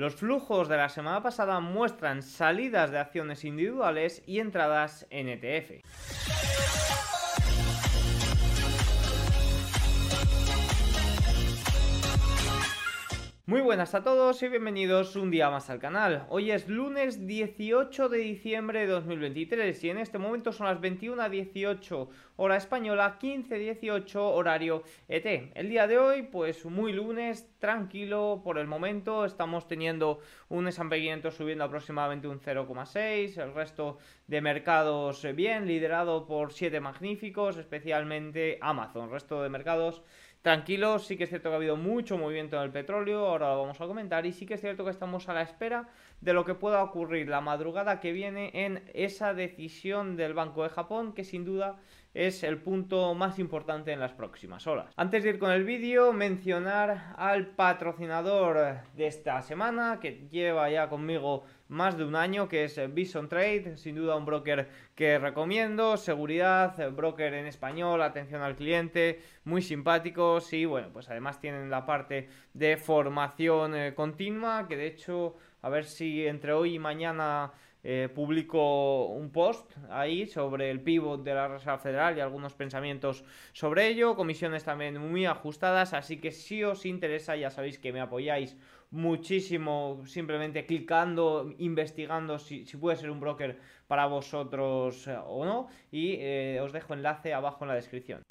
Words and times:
Los 0.00 0.14
flujos 0.14 0.66
de 0.66 0.78
la 0.78 0.88
semana 0.88 1.22
pasada 1.22 1.60
muestran 1.60 2.22
salidas 2.22 2.90
de 2.90 2.98
acciones 2.98 3.44
individuales 3.44 4.22
y 4.24 4.38
entradas 4.38 5.06
en 5.10 5.28
ETF. 5.28 5.84
Muy 13.50 13.60
buenas 13.62 13.96
a 13.96 14.04
todos 14.04 14.42
y 14.44 14.48
bienvenidos 14.48 15.16
un 15.16 15.30
día 15.30 15.50
más 15.50 15.70
al 15.70 15.80
canal. 15.80 16.24
Hoy 16.28 16.52
es 16.52 16.68
lunes 16.68 17.26
18 17.26 18.08
de 18.08 18.18
diciembre 18.18 18.80
de 18.80 18.86
2023 18.86 19.82
y 19.82 19.90
en 19.90 19.98
este 19.98 20.18
momento 20.18 20.52
son 20.52 20.68
las 20.68 20.80
21.18 20.80 22.08
hora 22.42 22.56
española, 22.56 23.18
15.18 23.20 24.16
horario 24.16 24.82
ET. 25.08 25.52
El 25.54 25.68
día 25.68 25.86
de 25.86 25.98
hoy 25.98 26.22
pues 26.22 26.64
muy 26.64 26.90
lunes, 26.90 27.46
tranquilo 27.58 28.40
por 28.42 28.56
el 28.56 28.66
momento, 28.66 29.26
estamos 29.26 29.68
teniendo 29.68 30.20
un 30.48 30.66
S&P 30.66 31.00
500 31.00 31.34
subiendo 31.34 31.64
aproximadamente 31.64 32.28
un 32.28 32.40
0,6, 32.40 33.36
el 33.36 33.52
resto 33.52 33.98
de 34.26 34.40
mercados 34.40 35.22
bien, 35.34 35.66
liderado 35.66 36.26
por 36.26 36.54
7 36.54 36.80
magníficos, 36.80 37.58
especialmente 37.58 38.58
Amazon, 38.62 39.10
resto 39.10 39.42
de 39.42 39.50
mercados 39.50 40.02
Tranquilos, 40.42 41.06
sí 41.06 41.18
que 41.18 41.24
es 41.24 41.28
cierto 41.28 41.50
que 41.50 41.52
ha 41.52 41.56
habido 41.58 41.76
mucho 41.76 42.16
movimiento 42.16 42.56
en 42.56 42.62
el 42.62 42.70
petróleo, 42.70 43.26
ahora 43.26 43.50
lo 43.50 43.60
vamos 43.60 43.78
a 43.78 43.86
comentar, 43.86 44.24
y 44.24 44.32
sí 44.32 44.46
que 44.46 44.54
es 44.54 44.62
cierto 44.62 44.84
que 44.84 44.90
estamos 44.90 45.28
a 45.28 45.34
la 45.34 45.42
espera 45.42 45.90
de 46.22 46.32
lo 46.32 46.46
que 46.46 46.54
pueda 46.54 46.82
ocurrir 46.82 47.28
la 47.28 47.42
madrugada 47.42 48.00
que 48.00 48.12
viene 48.12 48.50
en 48.54 48.82
esa 48.94 49.34
decisión 49.34 50.16
del 50.16 50.32
Banco 50.32 50.62
de 50.62 50.70
Japón, 50.70 51.12
que 51.12 51.24
sin 51.24 51.44
duda 51.44 51.78
es 52.14 52.42
el 52.42 52.58
punto 52.58 53.14
más 53.14 53.38
importante 53.38 53.92
en 53.92 54.00
las 54.00 54.12
próximas 54.12 54.66
horas. 54.66 54.92
Antes 54.96 55.22
de 55.22 55.30
ir 55.30 55.38
con 55.38 55.52
el 55.52 55.64
vídeo, 55.64 56.12
mencionar 56.12 57.14
al 57.16 57.48
patrocinador 57.48 58.78
de 58.96 59.06
esta 59.06 59.40
semana, 59.42 59.98
que 60.00 60.28
lleva 60.30 60.68
ya 60.70 60.88
conmigo 60.88 61.44
más 61.68 61.96
de 61.96 62.04
un 62.04 62.16
año, 62.16 62.48
que 62.48 62.64
es 62.64 62.80
Bison 62.92 63.28
Trade, 63.28 63.76
sin 63.76 63.94
duda 63.94 64.16
un 64.16 64.24
broker 64.24 64.68
que 64.96 65.18
recomiendo, 65.20 65.96
seguridad, 65.96 66.90
broker 66.90 67.32
en 67.34 67.46
español, 67.46 68.02
atención 68.02 68.42
al 68.42 68.56
cliente, 68.56 69.20
muy 69.44 69.62
simpáticos 69.62 70.52
y 70.52 70.64
bueno, 70.64 70.88
pues 70.92 71.08
además 71.08 71.40
tienen 71.40 71.70
la 71.70 71.86
parte 71.86 72.28
de 72.54 72.76
formación 72.76 73.76
eh, 73.76 73.94
continua, 73.94 74.66
que 74.66 74.76
de 74.76 74.88
hecho, 74.88 75.36
a 75.62 75.68
ver 75.68 75.84
si 75.84 76.26
entre 76.26 76.52
hoy 76.52 76.74
y 76.74 76.78
mañana 76.80 77.52
eh, 77.82 78.08
publico 78.14 79.06
un 79.06 79.30
post 79.30 79.72
ahí 79.90 80.26
sobre 80.26 80.70
el 80.70 80.80
pivot 80.80 81.22
de 81.22 81.34
la 81.34 81.48
Reserva 81.48 81.78
Federal 81.78 82.16
y 82.16 82.20
algunos 82.20 82.54
pensamientos 82.54 83.24
sobre 83.52 83.88
ello, 83.88 84.16
comisiones 84.16 84.64
también 84.64 84.98
muy 84.98 85.26
ajustadas, 85.26 85.94
así 85.94 86.18
que 86.18 86.30
si 86.30 86.62
os 86.62 86.84
interesa 86.84 87.36
ya 87.36 87.50
sabéis 87.50 87.78
que 87.78 87.92
me 87.92 88.00
apoyáis 88.00 88.56
muchísimo 88.90 90.02
simplemente 90.04 90.66
clicando, 90.66 91.54
investigando 91.58 92.38
si, 92.38 92.64
puede 92.76 92.96
ser 92.96 93.10
un 93.10 93.20
broker 93.20 93.58
para 93.86 94.06
vosotros 94.06 95.06
eh, 95.06 95.16
o 95.26 95.44
no 95.44 95.68
y 95.90 96.16
eh, 96.18 96.60
os 96.62 96.72
dejo 96.72 96.94
enlace 96.94 97.32
abajo 97.32 97.64
en 97.64 97.68
la 97.68 97.74
descripción. 97.74 98.22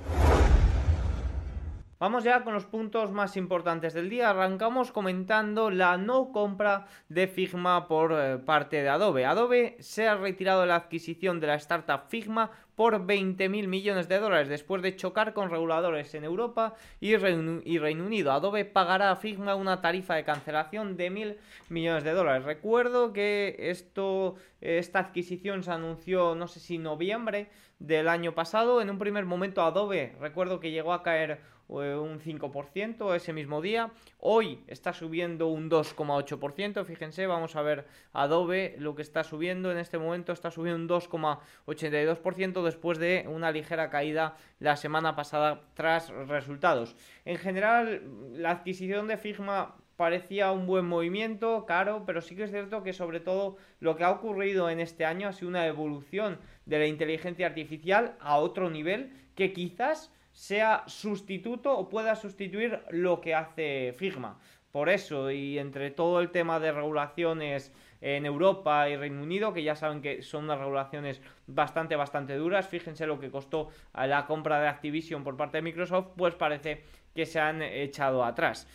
Vamos 1.99 2.23
ya 2.23 2.45
con 2.45 2.53
los 2.53 2.65
puntos 2.65 3.11
más 3.11 3.35
importantes 3.35 3.93
del 3.93 4.09
día. 4.09 4.29
Arrancamos 4.29 4.93
comentando 4.93 5.69
la 5.69 5.97
no 5.97 6.31
compra 6.31 6.87
de 7.09 7.27
Figma 7.27 7.89
por 7.89 8.13
eh, 8.13 8.37
parte 8.37 8.81
de 8.81 8.87
Adobe. 8.87 9.25
Adobe 9.25 9.75
se 9.81 10.07
ha 10.07 10.15
retirado 10.15 10.65
la 10.65 10.77
adquisición 10.77 11.41
de 11.41 11.47
la 11.47 11.55
startup 11.55 12.07
Figma 12.07 12.51
por 12.77 13.05
20.000 13.05 13.67
millones 13.67 14.07
de 14.07 14.17
dólares 14.17 14.47
después 14.47 14.81
de 14.81 14.95
chocar 14.95 15.33
con 15.33 15.49
reguladores 15.49 16.15
en 16.15 16.23
Europa 16.23 16.73
y 17.01 17.17
Reino, 17.17 18.05
Unido. 18.05 18.31
Adobe 18.31 18.63
pagará 18.63 19.11
a 19.11 19.17
Figma 19.17 19.55
una 19.55 19.81
tarifa 19.81 20.15
de 20.15 20.23
cancelación 20.23 20.95
de 20.95 21.11
1.000 21.11 21.35
millones 21.67 22.05
de 22.05 22.13
dólares. 22.13 22.45
Recuerdo 22.45 23.11
que 23.11 23.57
esto, 23.59 24.35
esta 24.61 24.99
adquisición 24.99 25.63
se 25.63 25.71
anunció, 25.71 26.33
no 26.33 26.47
sé 26.47 26.61
si 26.61 26.77
noviembre 26.77 27.49
del 27.79 28.07
año 28.07 28.33
pasado. 28.33 28.81
En 28.81 28.89
un 28.89 28.99
primer 28.99 29.25
momento 29.25 29.63
Adobe, 29.63 30.15
recuerdo 30.21 30.61
que 30.61 30.71
llegó 30.71 30.93
a 30.93 31.03
caer 31.03 31.31
eh, 31.31 31.37
un 31.69 32.19
5% 32.19 33.15
ese 33.15 33.31
mismo 33.31 33.61
día. 33.61 33.91
Hoy 34.19 34.63
está 34.67 34.91
subiendo 34.91 35.47
un 35.47 35.69
2,8%. 35.69 36.83
Fíjense, 36.83 37.27
vamos 37.27 37.55
a 37.55 37.61
ver 37.61 37.85
Adobe 38.11 38.75
lo 38.79 38.95
que 38.95 39.03
está 39.03 39.23
subiendo. 39.23 39.71
En 39.71 39.77
este 39.77 39.97
momento 39.97 40.33
está 40.33 40.51
subiendo 40.51 40.81
un 40.81 41.01
2,82% 41.01 42.63
después 42.63 42.97
de 42.97 43.25
una 43.27 43.51
ligera 43.51 43.89
caída 43.89 44.35
la 44.59 44.75
semana 44.75 45.15
pasada 45.15 45.61
tras 45.75 46.09
resultados. 46.09 46.95
En 47.25 47.37
general, 47.37 48.01
la 48.33 48.51
adquisición 48.51 49.07
de 49.07 49.17
Figma 49.17 49.75
parecía 49.95 50.51
un 50.51 50.65
buen 50.65 50.85
movimiento, 50.85 51.65
caro, 51.65 52.03
pero 52.05 52.21
sí 52.21 52.35
que 52.35 52.45
es 52.45 52.51
cierto 52.51 52.83
que 52.83 52.93
sobre 52.93 53.19
todo 53.19 53.57
lo 53.81 53.95
que 53.95 54.05
ha 54.05 54.11
ocurrido 54.11 54.69
en 54.69 54.79
este 54.79 55.05
año 55.05 55.27
ha 55.27 55.33
sido 55.33 55.49
una 55.49 55.67
evolución 55.67 56.39
de 56.65 56.79
la 56.79 56.87
inteligencia 56.87 57.47
artificial 57.47 58.15
a 58.21 58.37
otro 58.37 58.69
nivel 58.69 59.11
que 59.35 59.51
quizás 59.51 60.11
sea 60.39 60.83
sustituto 60.87 61.77
o 61.77 61.89
pueda 61.89 62.15
sustituir 62.15 62.79
lo 62.91 63.19
que 63.19 63.35
hace 63.35 63.93
Figma. 63.97 64.39
Por 64.71 64.87
eso, 64.87 65.31
y 65.31 65.59
entre 65.59 65.91
todo 65.91 66.21
el 66.21 66.31
tema 66.31 66.61
de 66.61 66.71
regulaciones 66.71 67.73
en 67.99 68.25
Europa 68.25 68.87
y 68.87 68.95
Reino 68.95 69.21
Unido, 69.21 69.51
que 69.51 69.63
ya 69.63 69.75
saben 69.75 70.01
que 70.01 70.21
son 70.21 70.45
unas 70.45 70.59
regulaciones 70.59 71.21
bastante, 71.45 71.97
bastante 71.97 72.37
duras, 72.37 72.69
fíjense 72.69 73.05
lo 73.05 73.19
que 73.19 73.29
costó 73.29 73.67
la 73.93 74.27
compra 74.27 74.61
de 74.61 74.69
Activision 74.69 75.25
por 75.25 75.35
parte 75.35 75.57
de 75.57 75.63
Microsoft, 75.63 76.11
pues 76.15 76.35
parece 76.35 76.83
que 77.19 77.25
se 77.25 77.37
han 77.37 77.61
echado 77.61 78.23
atrás. 78.23 78.65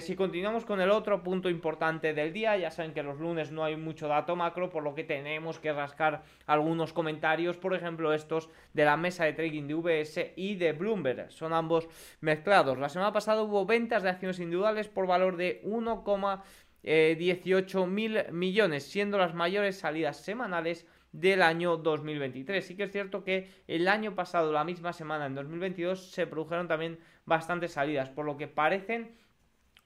Si 0.00 0.14
continuamos 0.14 0.64
con 0.64 0.80
el 0.80 0.92
otro 0.92 1.24
punto 1.24 1.50
importante 1.50 2.14
del 2.14 2.32
día, 2.32 2.56
ya 2.56 2.70
saben 2.70 2.92
que 2.92 3.02
los 3.02 3.18
lunes 3.18 3.50
no 3.50 3.64
hay 3.64 3.74
mucho 3.74 4.06
dato 4.06 4.36
macro, 4.36 4.70
por 4.70 4.84
lo 4.84 4.94
que 4.94 5.02
tenemos 5.02 5.58
que 5.58 5.72
rascar 5.72 6.22
algunos 6.46 6.92
comentarios, 6.92 7.56
por 7.56 7.74
ejemplo 7.74 8.14
estos 8.14 8.48
de 8.74 8.84
la 8.84 8.96
mesa 8.96 9.24
de 9.24 9.32
trading 9.32 9.66
de 9.66 9.74
VS 9.74 10.34
y 10.36 10.54
de 10.54 10.72
Bloomberg, 10.72 11.32
son 11.32 11.52
ambos 11.52 11.88
mezclados. 12.20 12.78
La 12.78 12.88
semana 12.88 13.12
pasada 13.12 13.42
hubo 13.42 13.66
ventas 13.66 14.04
de 14.04 14.10
acciones 14.10 14.38
individuales 14.38 14.86
por 14.86 15.08
valor 15.08 15.36
de 15.36 15.60
1,18 15.64 17.86
mil 17.88 18.24
millones, 18.30 18.84
siendo 18.84 19.18
las 19.18 19.34
mayores 19.34 19.80
salidas 19.80 20.18
semanales 20.18 20.86
del 21.12 21.42
año 21.42 21.76
2023. 21.76 22.64
Sí 22.64 22.76
que 22.76 22.84
es 22.84 22.92
cierto 22.92 23.24
que 23.24 23.50
el 23.66 23.88
año 23.88 24.14
pasado, 24.14 24.52
la 24.52 24.64
misma 24.64 24.92
semana, 24.92 25.26
en 25.26 25.34
2022, 25.34 26.10
se 26.10 26.26
produjeron 26.26 26.68
también 26.68 26.98
bastantes 27.24 27.72
salidas, 27.72 28.10
por 28.10 28.24
lo 28.24 28.36
que 28.36 28.48
parecen 28.48 29.18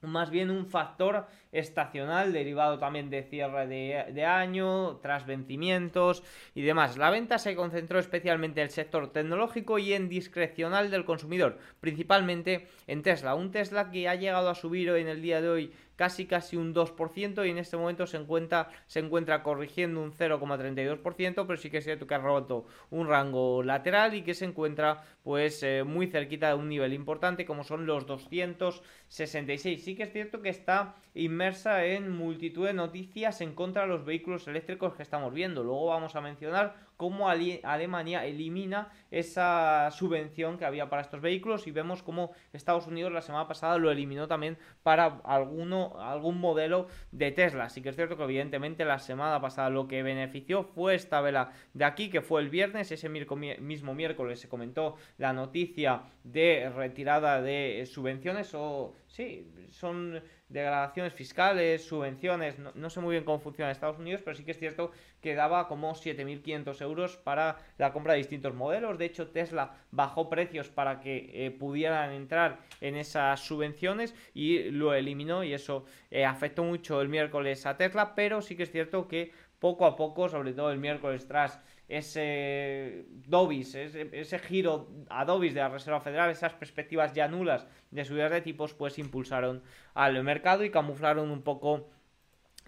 más 0.06 0.30
bien 0.30 0.50
un 0.50 0.66
factor 0.66 1.26
estacional 1.52 2.32
derivado 2.32 2.78
también 2.78 3.10
de 3.10 3.22
cierre 3.22 3.66
de, 3.66 4.24
año, 4.24 4.96
tras 4.96 5.26
vencimientos 5.26 6.22
y 6.54 6.62
demás. 6.62 6.96
La 6.96 7.10
venta 7.10 7.38
se 7.38 7.54
concentró 7.54 7.98
especialmente 7.98 8.60
en 8.60 8.66
el 8.66 8.70
sector 8.70 9.12
tecnológico 9.12 9.78
y 9.78 9.92
en 9.92 10.08
discrecional 10.08 10.90
del 10.90 11.04
consumidor, 11.04 11.58
principalmente 11.80 12.68
en 12.86 13.02
Tesla. 13.02 13.34
Un 13.34 13.50
Tesla 13.50 13.90
que 13.90 14.08
ha 14.08 14.14
llegado 14.14 14.50
a 14.50 14.54
subir 14.54 14.90
hoy 14.90 15.00
en 15.00 15.08
el 15.08 15.22
día 15.22 15.40
de 15.40 15.48
hoy 15.48 15.72
casi 15.96 16.26
casi 16.26 16.56
un 16.56 16.74
2% 16.74 17.46
y 17.46 17.50
en 17.50 17.58
este 17.58 17.76
momento 17.76 18.06
se 18.06 18.16
encuentra, 18.16 18.70
se 18.86 19.00
encuentra 19.00 19.42
corrigiendo 19.42 20.02
un 20.02 20.12
0,32%, 20.12 21.46
pero 21.46 21.56
sí 21.56 21.70
que 21.70 21.78
es 21.78 21.84
cierto 21.84 22.06
que 22.06 22.14
ha 22.14 22.18
roto 22.18 22.66
un 22.90 23.08
rango 23.08 23.62
lateral 23.62 24.14
y 24.14 24.22
que 24.22 24.34
se 24.34 24.44
encuentra 24.44 25.04
pues 25.22 25.62
eh, 25.62 25.84
muy 25.84 26.06
cerquita 26.06 26.48
de 26.48 26.54
un 26.54 26.68
nivel 26.68 26.92
importante 26.92 27.46
como 27.46 27.64
son 27.64 27.86
los 27.86 28.06
266. 28.06 29.84
Sí 29.84 29.94
que 29.94 30.04
es 30.04 30.12
cierto 30.12 30.42
que 30.42 30.48
está 30.48 30.96
inmersa 31.14 31.84
en 31.84 32.10
multitud 32.10 32.66
de 32.66 32.74
noticias 32.74 33.40
en 33.40 33.54
contra 33.54 33.82
de 33.82 33.88
los 33.88 34.04
vehículos 34.04 34.46
eléctricos 34.48 34.94
que 34.94 35.02
estamos 35.02 35.32
viendo. 35.32 35.62
Luego 35.62 35.86
vamos 35.86 36.16
a 36.16 36.20
mencionar 36.20 36.83
cómo 36.96 37.28
Alemania 37.28 38.24
elimina 38.24 38.92
esa 39.10 39.90
subvención 39.90 40.58
que 40.58 40.64
había 40.64 40.88
para 40.88 41.02
estos 41.02 41.20
vehículos 41.20 41.66
y 41.66 41.70
vemos 41.70 42.02
cómo 42.02 42.32
Estados 42.52 42.86
Unidos 42.86 43.12
la 43.12 43.22
semana 43.22 43.46
pasada 43.48 43.78
lo 43.78 43.90
eliminó 43.90 44.26
también 44.26 44.58
para 44.82 45.20
alguno, 45.24 45.94
algún 46.00 46.40
modelo 46.40 46.88
de 47.12 47.32
Tesla. 47.32 47.64
Así 47.64 47.82
que 47.82 47.90
es 47.90 47.96
cierto 47.96 48.16
que 48.16 48.24
evidentemente 48.24 48.84
la 48.84 48.98
semana 48.98 49.40
pasada 49.40 49.70
lo 49.70 49.88
que 49.88 50.02
benefició 50.02 50.64
fue 50.64 50.94
esta 50.94 51.20
vela 51.20 51.52
de 51.72 51.84
aquí, 51.84 52.10
que 52.10 52.22
fue 52.22 52.40
el 52.40 52.48
viernes, 52.48 52.90
ese 52.90 53.08
mismo 53.08 53.94
miércoles 53.94 54.40
se 54.40 54.48
comentó 54.48 54.96
la 55.18 55.32
noticia 55.32 56.02
de 56.22 56.70
retirada 56.74 57.42
de 57.42 57.86
subvenciones 57.86 58.54
o 58.54 58.94
sí, 59.14 59.48
son 59.70 60.20
degradaciones 60.48 61.12
fiscales, 61.12 61.84
subvenciones, 61.86 62.56
no, 62.58 62.90
sé 62.90 63.00
muy 63.00 63.12
bien 63.12 63.24
cómo 63.24 63.38
funciona 63.38 63.68
en 63.70 63.72
Estados 63.72 63.98
Unidos, 63.98 64.22
pero 64.24 64.36
sí 64.36 64.44
que 64.44 64.50
es 64.50 64.58
cierto 64.58 64.90
que 65.20 65.36
daba 65.36 65.68
como 65.68 65.94
7.500 65.94 66.82
euros 66.82 67.16
para 67.16 67.58
la 67.78 67.92
compra 67.92 68.14
de 68.14 68.18
distintos 68.18 68.54
modelos. 68.54 68.98
De 68.98 69.04
hecho, 69.04 69.28
Tesla 69.28 69.76
bajó 69.92 70.28
precios 70.28 70.68
para 70.68 70.98
que 71.00 71.30
eh, 71.32 71.52
pudieran 71.52 72.10
entrar 72.10 72.58
en 72.80 72.96
esas 72.96 73.38
subvenciones 73.40 74.16
y 74.34 74.70
lo 74.70 74.94
eliminó 74.94 75.44
y 75.44 75.54
eso 75.54 75.84
eh, 76.10 76.24
afectó 76.24 76.64
mucho 76.64 77.00
el 77.00 77.08
miércoles 77.08 77.66
a 77.66 77.76
Tesla, 77.76 78.16
pero 78.16 78.42
sí 78.42 78.56
que 78.56 78.64
es 78.64 78.72
cierto 78.72 79.06
que 79.06 79.30
poco 79.60 79.86
a 79.86 79.94
poco, 79.94 80.28
sobre 80.28 80.52
todo 80.52 80.72
el 80.72 80.78
miércoles 80.78 81.26
tras 81.28 81.60
ese 81.88 83.04
Dobis, 83.26 83.74
ese, 83.74 84.38
giro 84.38 84.88
a 85.10 85.24
de 85.24 85.52
la 85.52 85.68
Reserva 85.68 86.00
Federal, 86.00 86.30
esas 86.30 86.54
perspectivas 86.54 87.12
ya 87.14 87.28
nulas 87.28 87.66
de 87.90 88.04
subidas 88.04 88.30
de 88.30 88.40
tipos, 88.40 88.74
pues 88.74 88.98
impulsaron 88.98 89.62
al 89.94 90.22
mercado 90.24 90.64
y 90.64 90.70
camuflaron 90.70 91.30
un 91.30 91.42
poco 91.42 91.88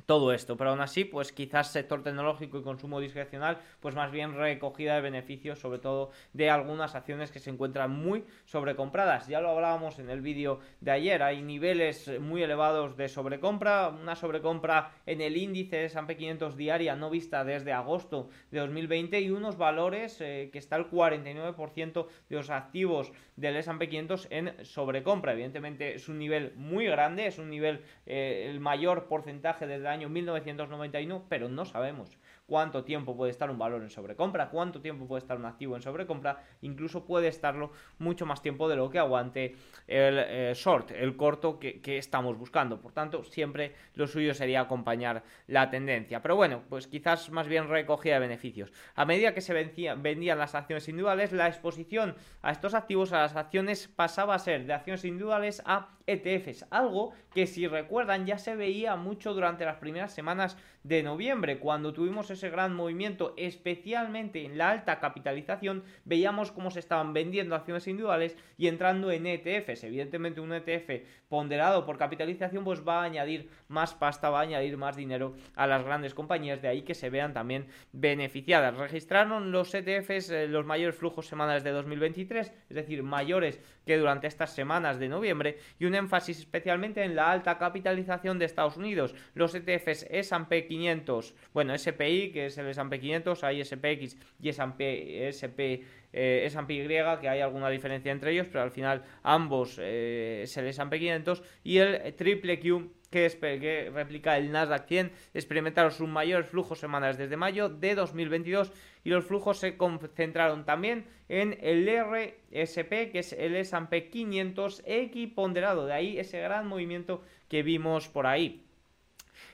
todo 0.06 0.32
esto, 0.32 0.56
pero 0.56 0.70
aún 0.70 0.81
así, 0.81 1.05
pues 1.05 1.32
quizás 1.32 1.73
sector 1.73 2.03
tecnológico 2.03 2.58
y 2.58 2.62
consumo 2.62 3.00
discrecional, 3.00 3.58
pues 3.81 3.97
más 3.97 4.12
bien 4.12 4.35
recogida 4.35 4.94
de 4.94 5.00
beneficios, 5.00 5.58
sobre 5.58 5.81
todo 5.81 6.11
de 6.32 6.49
algunas 6.49 6.94
acciones 6.94 7.32
que 7.32 7.41
se 7.41 7.50
encuentran 7.50 7.91
muy 7.91 8.25
sobrecompradas. 8.44 9.26
Ya 9.26 9.41
lo 9.41 9.50
hablábamos 9.50 9.99
en 9.99 10.08
el 10.08 10.20
vídeo 10.20 10.61
de 10.81 10.93
ayer, 10.93 11.23
hay 11.23 11.43
niveles 11.43 12.20
muy 12.20 12.43
elevados 12.43 12.97
de 12.97 13.08
sobrecompra, 13.08 13.88
una 13.88 14.14
sobrecompra 14.14 14.93
en 15.06 15.20
el 15.20 15.37
índice 15.37 15.76
de 15.76 15.85
S&P 15.87 16.17
500 16.17 16.56
diaria 16.56 16.94
no 16.94 17.11
vista 17.11 17.44
desde 17.44 17.73
agosto 17.73 18.29
de 18.52 18.61
2020 18.61 19.20
y 19.20 19.31
unos 19.31 19.59
valores 19.59 20.20
eh, 20.20 20.50
que 20.52 20.59
está 20.59 20.76
el 20.76 20.88
49% 20.88 22.06
de 22.29 22.37
los 22.37 22.50
activos 22.50 23.12
del 23.35 23.56
S&P 23.56 23.88
500 23.88 24.29
en 24.31 24.64
sobrecompra. 24.64 25.32
Evidentemente 25.32 25.94
es 25.94 26.09
un 26.09 26.19
nivel 26.19 26.52
muy 26.55 26.87
grande, 26.87 27.26
es 27.26 27.38
un 27.38 27.50
nivel 27.50 27.82
eh, 28.06 28.47
el 28.49 28.61
mayor 28.61 29.09
porcentaje 29.09 29.67
desde 29.67 29.88
el 29.88 29.95
1991, 29.96 31.25
pero 31.28 31.48
no 31.48 31.64
sabemos 31.64 32.16
cuánto 32.46 32.84
tiempo 32.84 33.16
puede 33.16 33.32
estar 33.32 33.50
un 33.50 33.58
valor 33.58 33.82
en 33.82 33.90
sobrecompra, 33.90 34.48
cuánto 34.50 34.81
tiempo 34.81 35.06
puede 35.06 35.20
estar 35.20 35.37
un 35.37 35.44
activo 35.44 35.76
en 35.76 35.82
sobrecompra, 35.82 36.43
incluso 36.62 37.04
puede 37.04 37.28
estarlo 37.28 37.72
mucho 37.98 38.25
más 38.25 38.40
tiempo 38.40 38.69
de 38.69 38.76
lo 38.76 38.88
que 38.88 38.98
aguante 38.98 39.56
el 39.87 40.19
eh, 40.19 40.52
short, 40.54 40.93
el 40.93 41.16
corto 41.16 41.58
que, 41.58 41.81
estamos 41.96 42.38
buscando. 42.38 42.81
Por 42.81 42.93
tanto, 42.93 43.25
siempre 43.25 43.75
lo 43.94 44.06
suyo 44.06 44.34
sería 44.34 44.60
acompañar 44.60 45.22
la 45.46 45.70
tendencia. 45.70 46.22
Pero 46.22 46.37
bueno, 46.37 46.62
pues 46.69 46.87
quizás 46.87 47.31
más 47.31 47.48
bien 47.48 47.69
recogida 47.69 48.14
de 48.14 48.20
beneficios. 48.20 48.72
A 48.94 49.04
medida 49.04 49.34
que 49.34 49.40
se 49.40 49.52
vendían 49.54 50.38
las 50.38 50.54
acciones 50.54 50.88
individuales, 50.88 51.32
la 51.32 51.49
exposición 51.49 52.14
a 52.42 52.52
estos 52.52 52.75
activos, 52.75 53.12
a 53.12 53.22
las 53.22 53.37
acciones, 53.37 53.88
pasaba 53.88 54.34
a 54.34 54.38
ser 54.38 54.66
de 54.66 54.72
acciones 54.72 55.04
individuales 55.04 55.62
a 55.64 55.96
ETFs, 56.06 56.66
algo 56.70 57.12
que 57.34 57.46
si 57.46 57.66
recuerdan 57.66 58.26
ya 58.26 58.38
se 58.38 58.54
veía 58.54 58.96
mucho 58.96 59.34
durante 59.34 59.64
las 59.64 59.76
primeras 59.76 60.12
semanas 60.12 60.56
de 60.84 61.02
noviembre, 61.02 61.58
cuando 61.58 61.92
tuvimos 61.92 62.31
ese 62.37 62.50
gran 62.50 62.75
movimiento, 62.75 63.35
especialmente 63.37 64.44
en 64.44 64.56
la 64.56 64.71
alta 64.71 65.00
capitalización, 65.00 65.83
veíamos 66.05 66.53
cómo 66.53 66.71
se 66.71 66.81
estaban 66.81 67.12
vendiendo 67.12 67.55
acciones 67.55 67.87
individuales 67.87 68.37
y 68.56 68.69
entrando 68.69 69.11
en 69.11 69.27
ETFs. 69.27 69.85
Evidentemente 69.85 70.41
un 70.41 70.53
ETF 70.53 71.05
ponderado 71.29 71.85
por 71.85 71.99
capitalización 71.99 72.65
pues 72.65 72.87
va 72.87 73.00
a 73.00 73.05
añadir 73.05 73.50
más 73.69 73.94
pasta, 73.94 74.31
va 74.31 74.41
a 74.41 74.43
añadir 74.43 74.77
más 74.77 74.97
dinero 74.97 75.35
a 75.55 75.67
las 75.67 75.85
grandes 75.85 76.15
compañías, 76.15 76.62
de 76.62 76.69
ahí 76.69 76.83
que 76.83 76.94
se 76.94 77.11
vean 77.11 77.35
también 77.35 77.67
beneficiadas. 77.93 78.77
Registraron 78.77 79.50
los 79.50 79.75
ETFs 79.75 80.31
eh, 80.31 80.47
los 80.49 80.65
mayores 80.65 80.97
flujos 80.97 81.27
semanales 81.27 81.65
de 81.65 81.71
2023, 81.71 82.53
es 82.69 82.77
decir, 82.77 83.03
mayores 83.03 83.61
que 83.87 83.97
durante 83.97 84.27
estas 84.27 84.55
semanas 84.55 84.99
de 84.99 85.09
noviembre 85.09 85.59
y 85.79 85.87
un 85.87 85.94
énfasis 85.94 86.41
especialmente 86.41 87.05
en 87.05 87.15
la 87.15 87.31
alta 87.31 87.56
capitalización 87.56 88.38
de 88.38 88.44
Estados 88.44 88.77
Unidos. 88.77 89.15
Los 89.35 89.55
ETFs 89.55 90.06
S&P 90.11 90.67
500, 90.67 91.35
bueno, 91.55 91.79
SPI, 91.79 92.33
que 92.33 92.47
es 92.47 92.59
el 92.59 92.67
S&P 92.69 93.00
500, 93.00 93.44
hay 93.44 93.65
SPX 93.65 94.17
y 94.41 94.49
S&P 94.49 95.29
SP 95.31 95.85
eh, 96.12 96.47
S&P 96.47 96.87
que 97.21 97.29
hay 97.29 97.41
alguna 97.41 97.69
diferencia 97.69 98.11
entre 98.11 98.33
ellos, 98.33 98.49
pero 98.49 98.62
al 98.62 98.71
final 98.71 99.05
ambos 99.23 99.79
eh, 99.81 100.41
es 100.44 100.56
el 100.56 100.67
S&P 100.67 100.99
500 100.99 101.43
y 101.62 101.79
el 101.79 102.15
triple 102.15 102.59
Q 102.59 102.91
que, 103.16 103.90
replica 103.92 104.36
el 104.36 104.52
Nasdaq 104.52 104.86
100 104.86 105.12
experimentaron 105.34 105.90
sus 105.90 106.08
mayores 106.08 106.48
flujos 106.48 106.78
semanales 106.78 107.16
desde 107.16 107.36
mayo 107.36 107.68
de 107.68 107.94
2022 107.94 108.72
y 109.04 109.10
los 109.10 109.24
flujos 109.24 109.58
se 109.58 109.76
concentraron 109.76 110.64
también 110.64 111.06
en 111.28 111.58
el 111.62 111.88
RSP, 111.88 113.10
que 113.10 113.20
es 113.20 113.32
el 113.32 113.56
S&P 113.56 114.10
500 114.10 114.82
equiponderado, 114.84 115.86
de 115.86 115.94
ahí 115.94 116.18
ese 116.18 116.40
gran 116.40 116.66
movimiento 116.66 117.22
que 117.48 117.62
vimos 117.62 118.08
por 118.08 118.26
ahí. 118.26 118.65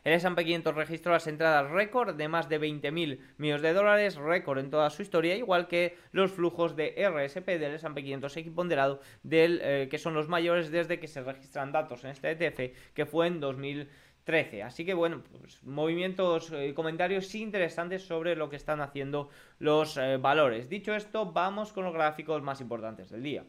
El 0.05 0.15
S&P 0.15 0.45
500 0.45 0.75
registró 0.75 1.13
las 1.13 1.27
entradas 1.29 1.71
récord 1.71 2.17
de 2.17 2.27
más 2.27 2.49
de 2.49 2.61
20.000 2.61 3.21
millones 3.37 3.63
de 3.63 3.73
dólares, 3.73 4.17
récord 4.17 4.59
en 4.59 4.71
toda 4.71 4.91
su 4.91 5.03
historia, 5.03 5.37
igual 5.37 5.69
que 5.69 5.97
los 6.11 6.33
flujos 6.33 6.75
de 6.75 6.95
RSP 7.09 7.47
del 7.47 7.75
S&P 7.75 8.03
500 8.03 8.37
equiponderado, 8.37 9.01
del, 9.23 9.61
eh, 9.63 9.89
que 9.89 9.99
son 9.99 10.15
los 10.15 10.29
mayores 10.29 10.73
desde 10.73 10.99
que 10.99 11.07
se 11.07 11.23
registran 11.23 11.71
datos 11.71 12.03
en 12.05 12.11
este 12.11 12.31
ETF, 12.31 12.95
que 12.95 13.07
fue 13.07 13.29
en 13.29 13.39
2013. 13.39 14.65
Así 14.65 14.85
que 14.85 14.95
bueno, 14.95 15.23
pues, 15.39 15.63
movimientos 15.63 16.51
y 16.51 16.57
eh, 16.57 16.75
comentarios 16.75 17.33
interesantes 17.37 18.03
sobre 18.03 18.35
lo 18.35 18.51
que 18.51 18.57
están 18.57 18.81
haciendo 18.81 19.29
los 19.61 19.97
eh, 19.97 20.17
valores. 20.17 20.69
Dicho 20.69 20.95
esto, 20.95 21.33
vamos 21.33 21.73
con 21.73 21.85
los 21.85 21.95
gráficos 21.95 22.43
más 22.43 22.61
importantes 22.61 23.11
del 23.11 23.23
día. 23.23 23.45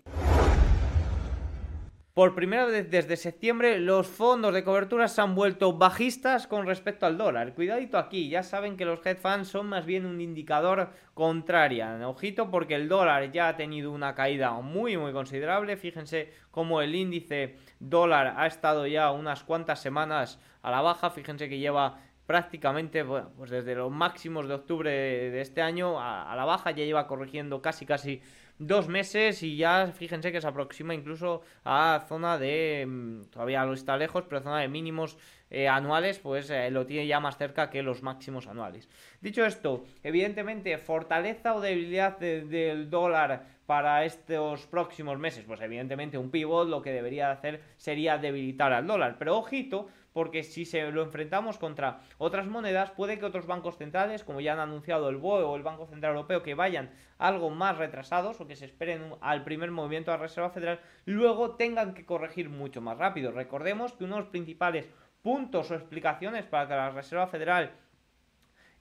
Por 2.13 2.35
primera 2.35 2.65
vez 2.65 2.91
desde 2.91 3.17
septiembre, 3.17 3.79
los 3.79 4.05
fondos 4.05 4.53
de 4.53 4.63
cobertura 4.63 5.07
se 5.07 5.19
han 5.19 5.33
vuelto 5.33 5.79
bajistas 5.79 6.45
con 6.45 6.67
respecto 6.67 7.07
al 7.07 7.17
dólar. 7.17 7.55
Cuidadito 7.55 7.97
aquí, 7.97 8.29
ya 8.29 8.43
saben 8.43 8.77
que 8.77 8.85
los 8.85 9.03
hedge 9.03 9.19
funds 9.19 9.47
son 9.47 9.65
más 9.65 9.87
bien 9.87 10.05
un 10.05 10.21
indicador 10.21 10.91
contraria. 11.15 12.07
Ojito 12.07 12.51
porque 12.51 12.75
el 12.75 12.87
dólar 12.87 13.31
ya 13.31 13.47
ha 13.47 13.57
tenido 13.57 13.91
una 13.91 14.13
caída 14.13 14.51
muy 14.61 14.95
muy 14.95 15.11
considerable. 15.11 15.75
Fíjense 15.75 16.31
cómo 16.51 16.83
el 16.83 16.93
índice 16.93 17.55
dólar 17.79 18.35
ha 18.37 18.45
estado 18.45 18.85
ya 18.85 19.09
unas 19.09 19.43
cuantas 19.43 19.81
semanas 19.81 20.39
a 20.61 20.69
la 20.69 20.81
baja. 20.81 21.09
Fíjense 21.09 21.49
que 21.49 21.57
lleva 21.57 21.97
prácticamente, 22.27 23.01
bueno, 23.01 23.31
pues 23.35 23.49
desde 23.49 23.73
los 23.73 23.91
máximos 23.91 24.47
de 24.47 24.53
octubre 24.53 24.91
de 24.91 25.41
este 25.41 25.63
año 25.63 25.99
a, 25.99 26.31
a 26.31 26.35
la 26.35 26.45
baja, 26.45 26.69
ya 26.69 26.85
lleva 26.85 27.07
corrigiendo 27.07 27.59
casi 27.63 27.87
casi 27.87 28.21
dos 28.59 28.87
meses 28.87 29.43
y 29.43 29.57
ya 29.57 29.91
fíjense 29.93 30.31
que 30.31 30.41
se 30.41 30.47
aproxima 30.47 30.93
incluso 30.93 31.41
a 31.63 32.05
zona 32.07 32.37
de, 32.37 32.85
mm, 32.87 33.25
todavía 33.31 33.65
lo 33.65 33.73
está 33.73 33.97
lejos, 33.97 34.23
pero 34.27 34.41
zona 34.41 34.59
de 34.59 34.67
mínimos 34.67 35.17
eh, 35.49 35.67
anuales, 35.67 36.19
pues 36.19 36.49
eh, 36.49 36.71
lo 36.71 36.85
tiene 36.85 37.05
ya 37.05 37.19
más 37.19 37.37
cerca 37.37 37.69
que 37.69 37.83
los 37.83 38.01
máximos 38.01 38.47
anuales. 38.47 38.89
Dicho 39.21 39.45
esto, 39.45 39.85
evidentemente, 40.01 40.77
fortaleza 40.79 41.53
o 41.53 41.61
debilidad 41.61 42.17
del 42.17 42.89
dólar 42.89 43.45
para 43.65 44.03
estos 44.03 44.65
próximos 44.67 45.19
meses, 45.19 45.45
pues 45.45 45.61
evidentemente 45.61 46.17
un 46.17 46.31
pivot 46.31 46.67
lo 46.67 46.81
que 46.81 46.91
debería 46.91 47.31
hacer 47.31 47.61
sería 47.77 48.17
debilitar 48.17 48.73
al 48.73 48.87
dólar, 48.87 49.15
pero 49.17 49.37
ojito, 49.37 49.87
porque 50.13 50.43
si 50.43 50.65
se 50.65 50.91
lo 50.91 51.01
enfrentamos 51.01 51.57
contra 51.57 52.01
otras 52.17 52.47
monedas, 52.47 52.91
puede 52.91 53.19
que 53.19 53.25
otros 53.25 53.47
bancos 53.47 53.77
centrales, 53.77 54.23
como 54.23 54.41
ya 54.41 54.53
han 54.53 54.59
anunciado 54.59 55.09
el 55.09 55.17
BOE 55.17 55.43
o 55.43 55.55
el 55.55 55.63
Banco 55.63 55.87
Central 55.87 56.15
Europeo, 56.15 56.43
que 56.43 56.53
vayan 56.53 56.91
algo 57.17 57.49
más 57.49 57.77
retrasados 57.77 58.39
o 58.39 58.47
que 58.47 58.55
se 58.55 58.65
esperen 58.65 59.15
al 59.21 59.43
primer 59.43 59.71
movimiento 59.71 60.11
de 60.11 60.17
la 60.17 60.23
Reserva 60.23 60.51
Federal, 60.51 60.79
luego 61.05 61.55
tengan 61.55 61.93
que 61.93 62.05
corregir 62.05 62.49
mucho 62.49 62.79
más 62.79 62.97
rápido. 62.97 63.31
Recordemos 63.31 63.93
que 63.93 64.03
uno 64.03 64.15
de 64.15 64.21
los 64.21 64.29
principales 64.29 64.89
puntos 65.21 65.71
o 65.71 65.75
explicaciones 65.75 66.45
para 66.45 66.67
que 66.67 66.75
la 66.75 66.89
Reserva 66.91 67.27
Federal 67.27 67.71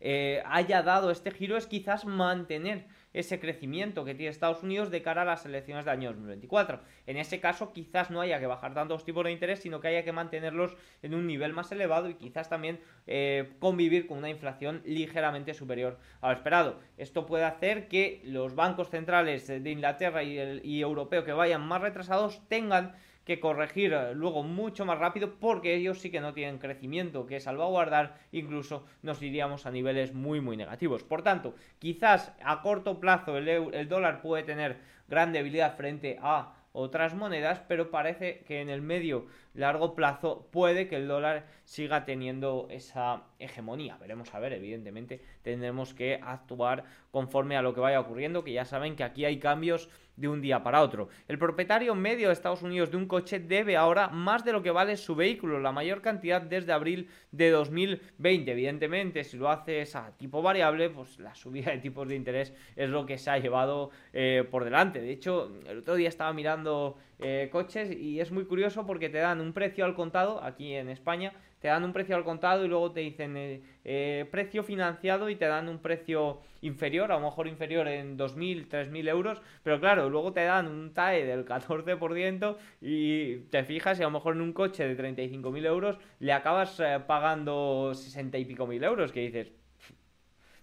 eh, 0.00 0.42
haya 0.46 0.82
dado 0.82 1.12
este 1.12 1.30
giro 1.30 1.56
es 1.56 1.68
quizás 1.68 2.04
mantener 2.04 2.86
ese 3.12 3.40
crecimiento 3.40 4.04
que 4.04 4.14
tiene 4.14 4.30
Estados 4.30 4.62
Unidos 4.62 4.90
de 4.90 5.02
cara 5.02 5.22
a 5.22 5.24
las 5.24 5.44
elecciones 5.44 5.84
del 5.84 5.94
año 5.94 6.10
2024. 6.10 6.80
En 7.06 7.16
ese 7.16 7.40
caso, 7.40 7.72
quizás 7.72 8.10
no 8.10 8.20
haya 8.20 8.40
que 8.40 8.46
bajar 8.46 8.74
tanto 8.74 8.94
los 8.94 9.04
tipos 9.04 9.24
de 9.24 9.32
interés, 9.32 9.60
sino 9.60 9.80
que 9.80 9.88
haya 9.88 10.04
que 10.04 10.12
mantenerlos 10.12 10.76
en 11.02 11.14
un 11.14 11.26
nivel 11.26 11.52
más 11.52 11.70
elevado 11.72 12.08
y 12.08 12.14
quizás 12.14 12.48
también 12.48 12.80
eh, 13.06 13.52
convivir 13.58 14.06
con 14.06 14.18
una 14.18 14.30
inflación 14.30 14.82
ligeramente 14.84 15.54
superior 15.54 15.98
a 16.20 16.28
lo 16.28 16.34
esperado. 16.34 16.80
Esto 16.96 17.26
puede 17.26 17.44
hacer 17.44 17.88
que 17.88 18.22
los 18.24 18.54
bancos 18.54 18.90
centrales 18.90 19.46
de 19.46 19.70
Inglaterra 19.70 20.22
y 20.22 20.80
europeo 20.80 21.24
que 21.24 21.32
vayan 21.32 21.66
más 21.66 21.82
retrasados 21.82 22.40
tengan 22.48 22.94
que 23.24 23.40
corregir 23.40 23.92
eh, 23.92 24.14
luego 24.14 24.42
mucho 24.42 24.84
más 24.84 24.98
rápido 24.98 25.34
porque 25.38 25.74
ellos 25.74 25.98
sí 26.00 26.10
que 26.10 26.20
no 26.20 26.34
tienen 26.34 26.58
crecimiento 26.58 27.26
que 27.26 27.40
salvaguardar, 27.40 28.18
incluso 28.32 28.84
nos 29.02 29.22
iríamos 29.22 29.66
a 29.66 29.70
niveles 29.70 30.12
muy 30.12 30.40
muy 30.40 30.56
negativos. 30.56 31.04
Por 31.04 31.22
tanto, 31.22 31.54
quizás 31.78 32.32
a 32.42 32.62
corto 32.62 33.00
plazo 33.00 33.38
el, 33.38 33.48
el 33.48 33.88
dólar 33.88 34.22
puede 34.22 34.42
tener 34.42 34.78
gran 35.08 35.32
debilidad 35.32 35.76
frente 35.76 36.18
a 36.20 36.54
otras 36.72 37.14
monedas, 37.14 37.62
pero 37.68 37.90
parece 37.90 38.40
que 38.46 38.60
en 38.60 38.70
el 38.70 38.80
medio 38.80 39.26
largo 39.54 39.94
plazo 39.94 40.48
puede 40.50 40.88
que 40.88 40.96
el 40.96 41.06
dólar 41.06 41.46
siga 41.64 42.04
teniendo 42.04 42.66
esa 42.70 43.24
hegemonía. 43.38 43.98
Veremos 43.98 44.34
a 44.34 44.40
ver, 44.40 44.54
evidentemente 44.54 45.20
tendremos 45.42 45.92
que 45.92 46.18
actuar 46.22 46.84
conforme 47.10 47.56
a 47.56 47.62
lo 47.62 47.74
que 47.74 47.80
vaya 47.80 48.00
ocurriendo, 48.00 48.42
que 48.42 48.54
ya 48.54 48.64
saben 48.64 48.96
que 48.96 49.04
aquí 49.04 49.24
hay 49.26 49.38
cambios 49.38 49.90
de 50.16 50.28
un 50.28 50.40
día 50.40 50.62
para 50.62 50.82
otro. 50.82 51.08
El 51.28 51.38
propietario 51.38 51.94
medio 51.94 52.28
de 52.28 52.34
Estados 52.34 52.62
Unidos 52.62 52.90
de 52.90 52.96
un 52.96 53.06
coche 53.06 53.40
debe 53.40 53.76
ahora 53.76 54.08
más 54.08 54.44
de 54.44 54.52
lo 54.52 54.62
que 54.62 54.70
vale 54.70 54.96
su 54.96 55.14
vehículo, 55.14 55.58
la 55.60 55.72
mayor 55.72 56.02
cantidad 56.02 56.42
desde 56.42 56.72
abril 56.72 57.08
de 57.30 57.50
2020. 57.50 58.52
Evidentemente, 58.52 59.24
si 59.24 59.36
lo 59.36 59.50
haces 59.50 59.96
a 59.96 60.16
tipo 60.16 60.42
variable, 60.42 60.90
pues 60.90 61.18
la 61.18 61.34
subida 61.34 61.70
de 61.70 61.78
tipos 61.78 62.08
de 62.08 62.16
interés 62.16 62.52
es 62.76 62.90
lo 62.90 63.06
que 63.06 63.18
se 63.18 63.30
ha 63.30 63.38
llevado 63.38 63.90
eh, 64.12 64.46
por 64.50 64.64
delante. 64.64 65.00
De 65.00 65.10
hecho, 65.10 65.52
el 65.66 65.78
otro 65.78 65.94
día 65.94 66.08
estaba 66.08 66.32
mirando 66.32 66.98
eh, 67.18 67.48
coches 67.50 67.90
y 67.90 68.20
es 68.20 68.32
muy 68.32 68.44
curioso 68.44 68.86
porque 68.86 69.08
te 69.08 69.18
dan 69.18 69.40
un 69.40 69.52
precio 69.52 69.84
al 69.84 69.94
contado 69.94 70.42
aquí 70.42 70.74
en 70.74 70.88
España 70.88 71.32
te 71.62 71.68
dan 71.68 71.84
un 71.84 71.92
precio 71.92 72.16
al 72.16 72.24
contado 72.24 72.64
y 72.64 72.68
luego 72.68 72.90
te 72.90 73.00
dicen 73.00 73.36
eh, 73.36 73.62
eh, 73.84 74.26
precio 74.32 74.64
financiado 74.64 75.30
y 75.30 75.36
te 75.36 75.46
dan 75.46 75.68
un 75.68 75.78
precio 75.78 76.40
inferior, 76.60 77.12
a 77.12 77.14
lo 77.14 77.26
mejor 77.26 77.46
inferior 77.46 77.86
en 77.86 78.18
2.000, 78.18 78.68
3.000 78.68 79.08
euros, 79.08 79.40
pero 79.62 79.78
claro, 79.78 80.10
luego 80.10 80.32
te 80.32 80.42
dan 80.42 80.66
un 80.66 80.92
TAE 80.92 81.24
del 81.24 81.44
14% 81.44 82.56
y 82.80 83.36
te 83.50 83.62
fijas 83.62 84.00
y 84.00 84.02
a 84.02 84.06
lo 84.06 84.10
mejor 84.10 84.34
en 84.34 84.40
un 84.40 84.52
coche 84.52 84.88
de 84.88 84.96
35.000 84.96 85.64
euros 85.64 85.98
le 86.18 86.32
acabas 86.32 86.80
eh, 86.80 86.98
pagando 87.06 87.92
60 87.94 88.38
y 88.38 88.44
pico 88.44 88.66
mil 88.66 88.82
euros, 88.82 89.12
que 89.12 89.20
dices, 89.20 89.52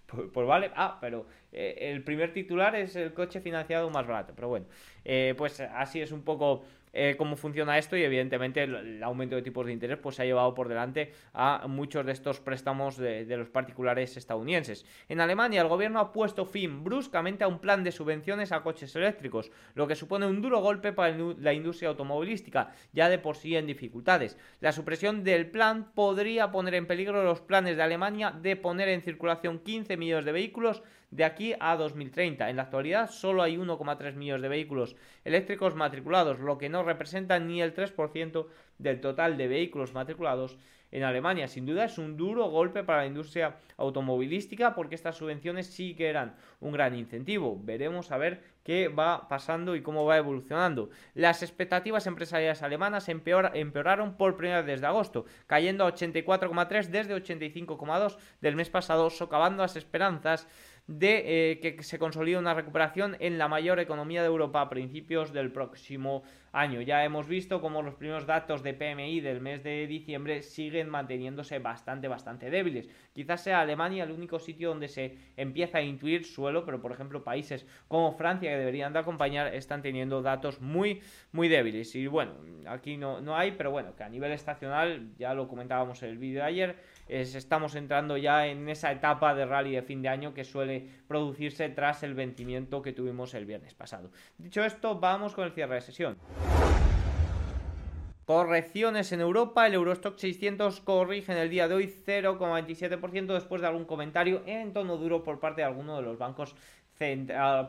pues, 0.06 0.27
pues, 0.34 0.48
vale, 0.48 0.70
ah, 0.75 0.98
pero 1.00 1.27
el 1.53 2.03
primer 2.03 2.34
titular 2.34 2.75
es 2.75 2.98
el 2.98 3.13
coche 3.13 3.39
financiado 3.39 3.89
más 3.89 4.06
barato, 4.06 4.34
pero 4.36 4.50
bueno, 4.50 4.65
pues 5.38 5.62
así 5.62 6.01
es 6.01 6.12
un 6.12 6.24
poco 6.24 6.63
eh, 6.93 7.15
cómo 7.17 7.36
funciona 7.36 7.77
esto 7.77 7.96
y 7.96 8.03
evidentemente 8.03 8.63
el, 8.63 9.03
aumento 9.03 9.36
de 9.36 9.41
tipos 9.41 9.65
de 9.65 9.74
interés 9.74 9.98
pues 9.98 10.19
ha 10.19 10.25
llevado 10.25 10.53
por 10.53 10.67
delante 10.67 11.13
a 11.34 11.67
muchos 11.67 12.05
de 12.05 12.12
estos 12.12 12.39
préstamos 12.39 12.98
de, 12.98 13.25
los 13.38 13.50
particulares 13.50 14.17
estadounidenses. 14.17 14.86
En 15.08 15.22
Alemania 15.22 15.62
el 15.62 15.67
gobierno 15.67 16.00
ha 16.00 16.12
puesto 16.12 16.46
fin 16.46 16.84
bruscamente 16.84 17.43
a 17.43 17.48
un 17.48 17.60
plan 17.60 17.84
de 17.84 17.91
subvenciones 17.91 18.51
a 18.51 18.62
coches 18.62 18.96
eléctricos, 18.96 19.51
lo 19.75 19.88
que 19.88 19.96
supone 19.96 20.25
un 20.25 20.41
duro 20.41 20.62
golpe 20.62 20.93
para 20.93 21.15
la 21.39 21.53
industria 21.53 21.89
automovilística, 21.89 22.72
ya 22.93 23.10
de 23.10 23.19
por 23.19 23.36
sí 23.36 23.55
en 23.55 23.67
dificultades. 23.67 24.38
La 24.60 24.72
supresión 24.72 25.24
del 25.24 25.50
plan 25.50 25.91
podría 25.93 26.51
poner 26.51 26.75
en 26.75 26.88
peligro 26.88 27.24
los 27.24 27.41
planes 27.41 27.77
de 27.77 27.84
Alemania 27.84 28.31
de 28.31 28.55
poner 28.55 28.89
en 28.89 29.01
circulación 29.01 29.60
15 29.60 29.98
millones 29.98 30.25
de 30.25 30.31
vehículos 30.31 30.84
de 31.11 31.23
aquí 31.23 31.53
a 31.59 31.75
2030. 31.75 32.49
En 32.49 32.55
la 32.55 32.63
actualidad 32.63 33.09
solo 33.09 33.41
hay 33.41 33.57
1,3 33.57 34.15
millones 34.15 34.41
de 34.41 34.49
vehículos 34.49 34.95
eléctricos 35.23 35.75
matriculados, 35.75 36.39
lo 36.39 36.57
que 36.57 36.69
no 36.69 36.83
representa 36.83 37.39
ni 37.39 37.61
el 37.61 37.73
3% 37.73 38.47
del 38.77 39.01
total 39.01 39.37
de 39.37 39.47
vehículos 39.47 39.93
matriculados 39.93 40.57
en 40.91 41.03
Alemania. 41.03 41.47
Sin 41.47 41.65
duda 41.65 41.85
es 41.85 41.97
un 41.97 42.17
duro 42.17 42.49
golpe 42.49 42.83
para 42.83 42.99
la 42.99 43.07
industria 43.07 43.57
automovilística 43.77 44.73
porque 44.73 44.95
estas 44.95 45.17
subvenciones 45.17 45.67
sí 45.67 45.95
que 45.95 46.07
eran 46.07 46.35
un 46.59 46.71
gran 46.71 46.95
incentivo. 46.95 47.59
Veremos 47.61 48.11
a 48.11 48.17
ver 48.17 48.41
qué 48.63 48.87
va 48.87 49.27
pasando 49.27 49.75
y 49.75 49.81
cómo 49.81 50.05
va 50.05 50.17
evolucionando. 50.17 50.89
Las 51.13 51.43
expectativas 51.43 52.07
empresariales 52.07 52.63
alemanas 52.63 53.07
empeoraron 53.09 54.15
por 54.15 54.35
primera 54.35 54.61
vez 54.61 54.67
desde 54.67 54.87
agosto, 54.87 55.25
cayendo 55.47 55.85
a 55.85 55.93
84,3 55.93 56.87
desde 56.87 57.15
85,2 57.15 58.17
del 58.41 58.55
mes 58.55 58.69
pasado, 58.69 59.09
socavando 59.09 59.63
las 59.63 59.75
esperanzas 59.75 60.47
de 60.89 61.51
eh, 61.51 61.60
que 61.60 61.84
se 61.84 62.00
consolide 62.00 62.39
una 62.39 62.55
recuperación 62.55 63.15
en 63.19 63.38
la 63.38 63.48
mayor 63.48 63.79
economía 63.79 64.22
de 64.22 64.27
Europa 64.27 64.60
a 64.60 64.69
principios 64.69 65.31
del 65.31 65.51
próximo 65.51 66.24
año. 66.51 66.81
Ya 66.81 67.05
hemos 67.05 67.27
visto 67.27 67.62
cómo 67.62 67.84
los 67.84 67.93
primeros 67.93 68.25
datos 68.25 68.63
de 68.63 68.74
PMI 68.74 69.22
del 69.22 69.39
mes 69.39 69.63
de 69.63 69.86
diciembre 69.86 70.41
siguen 70.41 70.89
manteniéndose 70.89 71.60
bastante, 71.60 72.08
bastante 72.08 72.50
débiles. 72.50 72.89
Quizás 73.13 73.43
sea 73.43 73.62
Alemania 73.62 74.03
el 74.03 74.12
único 74.12 74.39
sitio 74.39 74.69
donde 74.69 74.88
se 74.88 75.15
empieza 75.38 75.77
a 75.77 75.81
intuir 75.84 76.25
suelo, 76.25 76.65
pero 76.65 76.81
por 76.81 76.91
ejemplo 76.91 77.24
países 77.24 77.67
como 77.88 78.12
Francia 78.13 78.50
que 78.50 78.58
deberían 78.58 78.91
de 78.91 78.98
acompañar 78.98 79.53
están 79.53 79.84
teniendo 79.84 80.24
datos 80.24 80.60
muy, 80.60 81.01
muy 81.31 81.50
débiles. 81.50 81.93
Y 81.93 82.08
bueno, 82.08 82.34
aquí 82.67 82.98
no, 82.98 83.22
no 83.22 83.38
hay, 83.38 83.51
pero 83.51 83.69
bueno, 83.69 83.96
que 83.96 84.03
a 84.03 84.10
nivel 84.10 84.31
estacional, 84.31 85.12
ya 85.19 85.36
lo 85.36 85.48
comentábamos 85.48 86.01
en 86.01 86.10
el 86.10 86.17
vídeo 86.17 86.39
de 86.39 86.48
ayer, 86.48 86.75
estamos 87.09 87.75
entrando 87.75 88.15
ya 88.17 88.47
en 88.47 88.69
esa 88.69 88.91
etapa 88.91 89.33
de 89.33 89.45
rally 89.45 89.71
de 89.71 89.81
fin 89.81 90.01
de 90.01 90.09
año 90.09 90.33
que 90.33 90.43
suele 90.43 90.87
producirse 91.07 91.67
tras 91.69 92.03
el 92.03 92.13
vencimiento 92.13 92.81
que 92.81 92.93
tuvimos 92.93 93.33
el 93.33 93.45
viernes 93.45 93.73
pasado. 93.73 94.11
Dicho 94.37 94.63
esto, 94.63 94.99
vamos 94.99 95.33
con 95.33 95.45
el 95.45 95.51
cierre 95.51 95.75
de 95.75 95.81
sesión. 95.81 96.17
Correcciones 98.25 99.11
en 99.11 99.21
Europa, 99.21 99.65
el 99.65 99.73
Eurostock 99.73 100.19
600 100.19 100.81
corrige 100.81 101.31
en 101.31 101.39
el 101.39 101.49
día 101.49 101.67
de 101.67 101.73
hoy 101.73 101.87
0,27% 101.87 103.33
después 103.33 103.59
de 103.59 103.67
algún 103.67 103.85
comentario 103.85 104.43
en 104.45 104.71
tono 104.71 104.97
duro 104.97 105.23
por 105.23 105.39
parte 105.39 105.61
de 105.61 105.65
alguno 105.67 105.95
de 105.95 106.03
los 106.03 106.19
bancos 106.19 106.55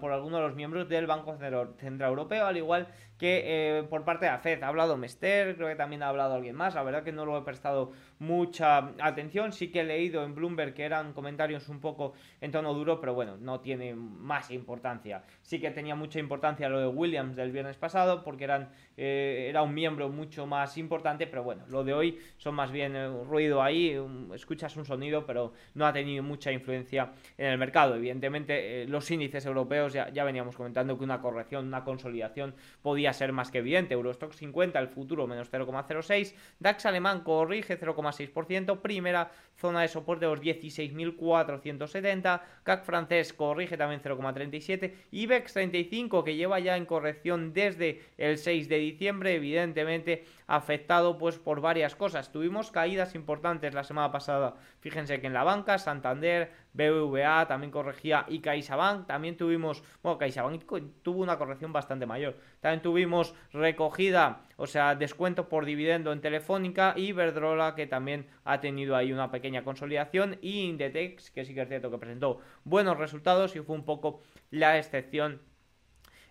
por 0.01 0.13
alguno 0.13 0.39
de 0.39 0.43
los 0.43 0.57
miembros 0.57 0.89
del 0.89 1.07
Banco 1.07 1.37
Central 1.79 2.11
Europeo, 2.11 2.47
al 2.47 2.57
igual 2.57 2.89
que 3.21 3.43
eh, 3.45 3.83
por 3.83 4.03
parte 4.03 4.25
de 4.25 4.33
la 4.33 4.39
FED. 4.39 4.63
Ha 4.63 4.69
hablado 4.69 4.97
Mester, 4.97 5.55
creo 5.55 5.69
que 5.69 5.77
también 5.77 6.03
ha 6.03 6.09
hablado 6.09 6.35
alguien 6.35 6.57
más. 6.57 6.75
La 6.75 6.83
verdad 6.83 7.05
que 7.05 7.13
no 7.13 7.27
lo 7.27 7.37
he 7.37 7.43
prestado 7.43 7.93
mucha 8.19 8.93
atención. 8.99 9.53
Sí 9.53 9.71
que 9.71 9.81
he 9.81 9.85
leído 9.85 10.25
en 10.25 10.35
Bloomberg 10.35 10.73
que 10.73 10.85
eran 10.85 11.13
comentarios 11.13 11.69
un 11.69 11.81
poco 11.81 12.15
en 12.41 12.51
tono 12.51 12.73
duro, 12.73 12.99
pero 12.99 13.13
bueno, 13.13 13.37
no 13.37 13.61
tiene 13.61 13.95
más 13.95 14.51
importancia. 14.51 15.23
Sí 15.43 15.61
que 15.61 15.71
tenía 15.71 15.95
mucha 15.95 16.19
importancia 16.19 16.71
lo 16.71 16.81
de 16.81 16.87
Williams 16.87 17.37
del 17.37 17.53
viernes 17.53 17.77
pasado, 17.77 18.25
porque 18.25 18.45
eran, 18.45 18.71
eh, 18.97 19.49
era 19.51 19.61
un 19.63 19.75
miembro 19.75 20.09
mucho 20.09 20.47
más 20.47 20.79
importante, 20.79 21.27
pero 21.27 21.43
bueno, 21.43 21.65
lo 21.69 21.85
de 21.85 21.93
hoy 21.93 22.19
son 22.39 22.55
más 22.55 22.73
bien 22.73 22.97
eh, 22.97 23.07
ruido 23.25 23.63
ahí, 23.63 24.01
escuchas 24.35 24.75
un 24.79 24.87
sonido, 24.87 25.27
pero 25.27 25.53
no 25.75 25.87
ha 25.87 25.93
tenido 25.93 26.23
mucha 26.23 26.51
influencia 26.53 27.13
en 27.37 27.49
el 27.49 27.59
mercado. 27.59 27.97
Evidentemente, 27.97 28.87
los 28.87 29.11
índices 29.11 29.45
europeos 29.45 29.93
ya, 29.93 30.09
ya 30.09 30.25
veníamos 30.25 30.57
comentando 30.57 30.97
que 30.97 31.05
una 31.05 31.21
corrección, 31.21 31.67
una 31.67 31.85
consolidación 31.85 32.55
podía 32.81 33.10
ser 33.13 33.33
más 33.33 33.51
que 33.51 33.59
evidente. 33.59 33.95
Eurostock 33.95 34.33
50, 34.33 34.79
el 34.79 34.89
futuro 34.89 35.27
menos 35.27 35.51
0,06. 35.51 36.35
DAX 36.59 36.87
alemán 36.87 37.21
corrige 37.21 37.79
0,6%. 37.79 38.81
Primera 38.81 39.31
zona 39.57 39.83
de 39.83 39.89
soporte 39.89 40.27
los 40.27 40.41
16.470. 40.41 42.43
CAC 42.63 42.85
francés 42.85 43.33
corrige 43.33 43.77
también 43.77 44.01
0,37. 44.03 44.95
IBEX 45.11 45.53
35 45.53 46.25
que 46.25 46.37
lleva 46.37 46.61
ya 46.61 46.77
en 46.77 46.87
corrección 46.87 47.53
desde 47.53 48.03
el 48.19 48.39
6 48.39 48.69
de 48.69 48.79
diciembre. 48.79 49.35
Evidentemente 49.35 50.25
afectado 50.47 51.19
pues 51.19 51.39
por 51.39 51.61
varias 51.61 51.95
cosas. 51.95 52.33
Tuvimos 52.33 52.71
caídas 52.71 53.15
importantes 53.15 53.75
la 53.75 53.85
semana 53.85 54.11
pasada. 54.11 54.57
Fíjense 54.81 55.21
que 55.21 55.27
en 55.27 55.35
la 55.35 55.45
banca, 55.45 55.79
Santander, 55.79 56.53
BBVA 56.73 57.47
también 57.47 57.71
corregía 57.71 58.25
y 58.29 58.41
CaixaBank. 58.41 59.07
También 59.07 59.37
tuvimos, 59.37 59.83
bueno, 60.03 60.19
CaixaBank 60.19 60.65
tuvo 61.03 61.23
una 61.23 61.39
corrección 61.39 61.73
bastante 61.73 62.07
mayor. 62.07 62.37
También 62.61 62.83
tuvimos 62.83 63.35
recogida, 63.53 64.43
o 64.57 64.67
sea, 64.67 64.95
descuento 64.95 65.49
por 65.49 65.65
dividendo 65.65 66.13
en 66.13 66.21
Telefónica 66.21 66.95
y 66.97 67.13
Verdrola 67.13 67.75
que 67.75 67.87
también 67.87 68.27
ha 68.45 68.61
tenido 68.61 68.97
ahí 68.97 69.13
una 69.13 69.31
pequeña 69.31 69.65
consolidación 69.65 70.39
y 70.41 70.61
Indetex 70.63 71.31
que 71.31 71.45
sí 71.45 71.55
que 71.55 71.63
es 71.63 71.69
cierto 71.69 71.91
que 71.91 71.99
presentó 71.99 72.41
buenos 72.65 72.99
resultados 72.99 73.57
y 73.57 73.61
fue 73.61 73.75
un 73.77 73.85
poco 73.85 74.21
la 74.51 74.79
excepción 74.79 75.41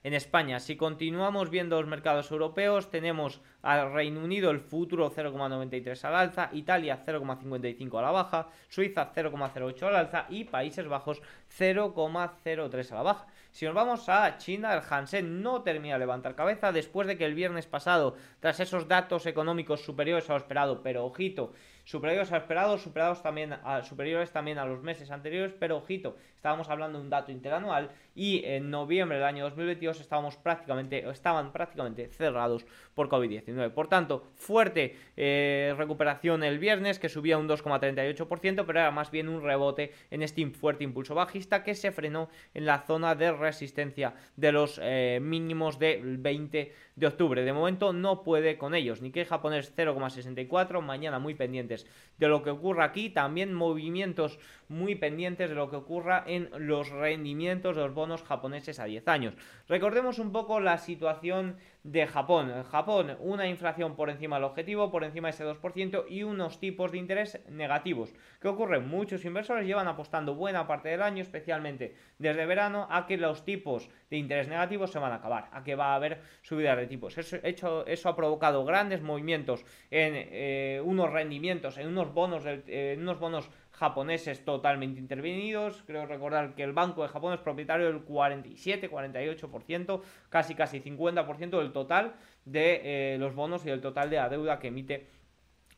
en 0.03 0.13
España. 0.13 0.59
Si 0.59 0.75
continuamos 0.75 1.49
viendo 1.49 1.79
los 1.79 1.89
mercados 1.89 2.31
europeos, 2.31 2.89
tenemos 2.89 3.41
al 3.61 3.93
Reino 3.93 4.23
Unido 4.23 4.51
el 4.51 4.59
futuro 4.59 5.11
0,93 5.11 6.03
al 6.05 6.15
alza, 6.15 6.49
Italia 6.53 7.03
0,55 7.05 7.99
a 7.99 8.01
la 8.01 8.11
baja, 8.11 8.49
Suiza 8.69 9.11
0,08 9.13 9.83
al 9.83 9.95
alza 9.95 10.25
y 10.29 10.45
Países 10.45 10.87
Bajos 10.87 11.21
0,03 11.57 12.91
a 12.91 12.95
la 12.95 13.03
baja. 13.03 13.27
Si 13.51 13.65
nos 13.65 13.73
vamos 13.73 14.07
a 14.09 14.37
China, 14.37 14.73
el 14.73 14.81
Hansen 14.87 15.41
no 15.41 15.63
termina 15.63 15.95
de 15.95 15.99
levantar 15.99 16.35
cabeza 16.35 16.71
después 16.71 17.07
de 17.07 17.17
que 17.17 17.25
el 17.25 17.33
viernes 17.33 17.65
pasado, 17.65 18.15
tras 18.39 18.59
esos 18.59 18.87
datos 18.87 19.25
económicos 19.25 19.83
superiores 19.83 20.29
a 20.29 20.33
lo 20.33 20.39
esperado, 20.39 20.83
pero 20.83 21.05
ojito, 21.05 21.53
superiores 21.89 22.31
a 22.31 22.35
lo 22.35 22.41
esperado, 22.41 22.77
superados 22.77 23.23
también 23.23 23.53
a, 23.53 23.81
superiores 23.81 24.31
también 24.31 24.59
a 24.59 24.65
los 24.65 24.83
meses 24.83 25.09
anteriores, 25.09 25.55
pero 25.59 25.77
ojito, 25.77 26.15
estábamos 26.35 26.69
hablando 26.69 26.99
de 26.99 27.03
un 27.05 27.09
dato 27.09 27.31
interanual 27.31 27.89
y 28.13 28.45
en 28.45 28.69
noviembre 28.69 29.17
del 29.17 29.25
año 29.25 29.43
2022 29.45 29.99
estábamos 29.99 30.37
prácticamente, 30.37 31.09
estaban 31.09 31.51
prácticamente 31.51 32.07
cerrados 32.09 32.67
por 32.93 33.09
COVID-19. 33.09 33.71
Por 33.71 33.87
tanto, 33.87 34.27
fuerte 34.35 34.95
eh, 35.17 35.73
recuperación 35.77 36.43
el 36.43 36.59
viernes 36.59 36.99
que 36.99 37.09
subía 37.09 37.39
un 37.39 37.49
2,38%, 37.49 38.65
pero 38.67 38.79
era 38.79 38.91
más 38.91 39.09
bien 39.09 39.27
un 39.27 39.41
rebote 39.41 39.91
en 40.11 40.21
este 40.21 40.45
fuerte 40.51 40.83
impulso 40.83 41.15
bajista 41.15 41.63
que 41.63 41.73
se 41.73 41.91
frenó 41.91 42.29
en 42.53 42.67
la 42.67 42.81
zona 42.81 43.15
de 43.15 43.31
resistencia 43.39 44.13
de 44.35 44.51
los 44.51 44.79
eh, 44.83 45.19
mínimos 45.21 45.79
del 45.79 46.17
20 46.17 46.73
de 46.95 47.07
octubre. 47.07 47.43
De 47.43 47.53
momento 47.53 47.93
no 47.93 48.23
puede 48.23 48.57
con 48.57 48.75
ellos. 48.75 49.01
Nikkei 49.01 49.25
japonés 49.25 49.73
0,64. 49.75 50.81
Mañana 50.81 51.19
muy 51.19 51.33
pendientes 51.33 51.87
de 52.17 52.27
lo 52.27 52.43
que 52.43 52.51
ocurra 52.51 52.85
aquí. 52.85 53.09
También 53.09 53.53
movimientos 53.53 54.39
muy 54.67 54.95
pendientes 54.95 55.49
de 55.49 55.55
lo 55.55 55.69
que 55.69 55.77
ocurra 55.77 56.23
en 56.27 56.49
los 56.57 56.89
rendimientos 56.89 57.75
de 57.75 57.83
los 57.83 57.93
bonos 57.93 58.23
japoneses 58.23 58.79
a 58.79 58.85
10 58.85 59.07
años. 59.07 59.33
Recordemos 59.67 60.19
un 60.19 60.31
poco 60.31 60.59
la 60.59 60.77
situación 60.77 61.57
de 61.83 62.07
Japón. 62.07 62.63
Japón, 62.63 63.17
una 63.19 63.47
inflación 63.47 63.95
por 63.95 64.09
encima 64.09 64.35
del 64.35 64.45
objetivo, 64.45 64.91
por 64.91 65.03
encima 65.03 65.29
de 65.29 65.33
ese 65.33 65.45
2% 65.45 66.05
y 66.09 66.23
unos 66.23 66.59
tipos 66.59 66.91
de 66.91 66.97
interés 66.97 67.39
negativos. 67.49 68.13
¿Qué 68.41 68.47
ocurre? 68.47 68.79
Muchos 68.79 69.23
inversores 69.23 69.65
llevan 69.65 69.87
apostando 69.87 70.35
buena 70.35 70.67
parte 70.67 70.89
del 70.89 71.01
año, 71.01 71.21
especialmente 71.21 71.95
desde 72.17 72.45
verano, 72.45 72.87
a 72.89 73.05
que 73.05 73.17
los 73.17 73.45
tipos 73.45 73.89
de 74.09 74.17
interés 74.17 74.47
negativos 74.47 74.91
se 74.91 74.99
van 74.99 75.13
a 75.13 75.15
acabar, 75.15 75.49
a 75.51 75.63
que 75.63 75.75
va 75.75 75.93
a 75.93 75.95
haber 75.95 76.21
subida 76.41 76.75
de 76.75 76.87
tipos. 76.87 77.17
Eso, 77.17 77.37
hecho, 77.43 77.85
eso 77.87 78.09
ha 78.09 78.15
provocado 78.15 78.65
grandes 78.65 79.01
movimientos 79.01 79.63
en 79.89 80.13
eh, 80.15 80.81
unos 80.83 81.11
rendimientos, 81.11 81.77
en 81.77 81.87
unos 81.87 82.13
bonos, 82.13 82.43
en 82.45 83.01
unos 83.01 83.19
bonos 83.19 83.49
japoneses 83.79 84.43
totalmente 84.43 84.99
intervenidos. 84.99 85.83
Creo 85.87 86.05
recordar 86.05 86.53
que 86.53 86.63
el 86.63 86.73
Banco 86.73 87.01
de 87.01 87.07
Japón 87.07 87.33
es 87.33 87.39
propietario 87.39 87.85
del 87.87 88.01
47, 88.01 88.91
48%, 88.91 90.01
casi 90.27 90.53
casi 90.53 90.81
50% 90.81 91.57
del 91.57 91.71
total 91.71 92.15
de 92.43 92.81
eh, 92.83 93.17
los 93.17 93.35
bonos 93.35 93.65
y 93.65 93.69
del 93.69 93.79
total 93.79 94.09
de 94.09 94.17
la 94.17 94.27
deuda 94.27 94.59
que 94.59 94.67
emite 94.67 95.07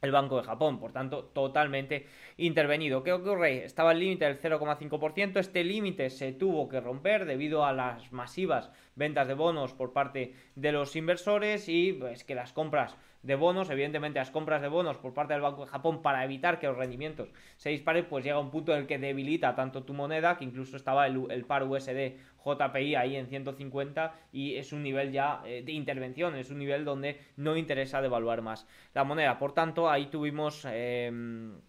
el 0.02 0.12
Banco 0.12 0.38
de 0.38 0.44
Japón, 0.44 0.80
por 0.80 0.92
tanto, 0.92 1.26
totalmente 1.26 2.08
intervenido. 2.38 3.04
¿Qué 3.04 3.14
ocurre? 3.14 3.66
Estaba 3.66 3.92
el 3.92 4.00
límite 4.00 4.26
del 4.26 4.40
0,5%, 4.40 5.40
este 5.40 5.64
límite 5.64 6.10
se 6.10 6.32
tuvo 6.32 6.68
que 6.68 6.82
romper 6.82 7.26
debido 7.26 7.66
a 7.66 7.72
las 7.72 8.12
masivas 8.12 8.72
ventas 8.96 9.28
de 9.28 9.36
bonos 9.36 9.74
por 9.74 9.94
parte 9.94 10.34
de 10.56 10.72
los 10.72 10.96
inversores 10.96 11.70
y 11.70 11.94
pues 11.94 12.24
que 12.24 12.34
las 12.34 12.52
compras 12.52 12.98
de 13.24 13.36
bonos, 13.36 13.70
evidentemente 13.70 14.20
las 14.20 14.32
compras 14.32 14.62
de 14.62 14.68
bonos 14.68 14.98
por 14.98 15.14
parte 15.14 15.34
del 15.34 15.42
Banco 15.42 15.66
de 15.66 15.72
Japón 15.72 16.02
para 16.02 16.24
evitar 16.24 16.60
que 16.60 16.68
los 16.68 16.78
rendimientos 16.78 17.30
se 17.58 17.70
disparen, 17.70 18.06
pues 18.06 18.26
llega 18.26 18.40
un 18.40 18.52
punto 18.52 18.74
en 18.74 18.80
el 18.80 18.88
que 18.88 18.98
debilita 18.98 19.56
tanto 19.56 19.84
tu 19.84 19.94
moneda, 19.94 20.38
que 20.38 20.46
incluso 20.46 20.78
estaba 20.78 21.08
el, 21.08 21.30
el 21.30 21.46
par 21.46 21.64
USD 21.64 22.18
JPI 22.44 22.96
ahí 22.96 23.16
en 23.16 23.28
150 23.28 24.14
y 24.32 24.56
es 24.56 24.74
un 24.74 24.84
nivel 24.84 25.12
ya 25.12 25.42
eh, 25.46 25.62
de 25.64 25.72
intervención, 25.72 26.36
es 26.36 26.50
un 26.50 26.60
nivel 26.60 26.86
donde 26.86 27.20
no 27.38 27.56
interesa 27.56 28.02
devaluar 28.02 28.42
más 28.42 28.68
la 28.94 29.04
moneda. 29.04 29.38
Por 29.38 29.54
tanto, 29.54 29.90
ahí 29.90 30.08
tuvimos... 30.08 30.66
Em, 30.66 31.60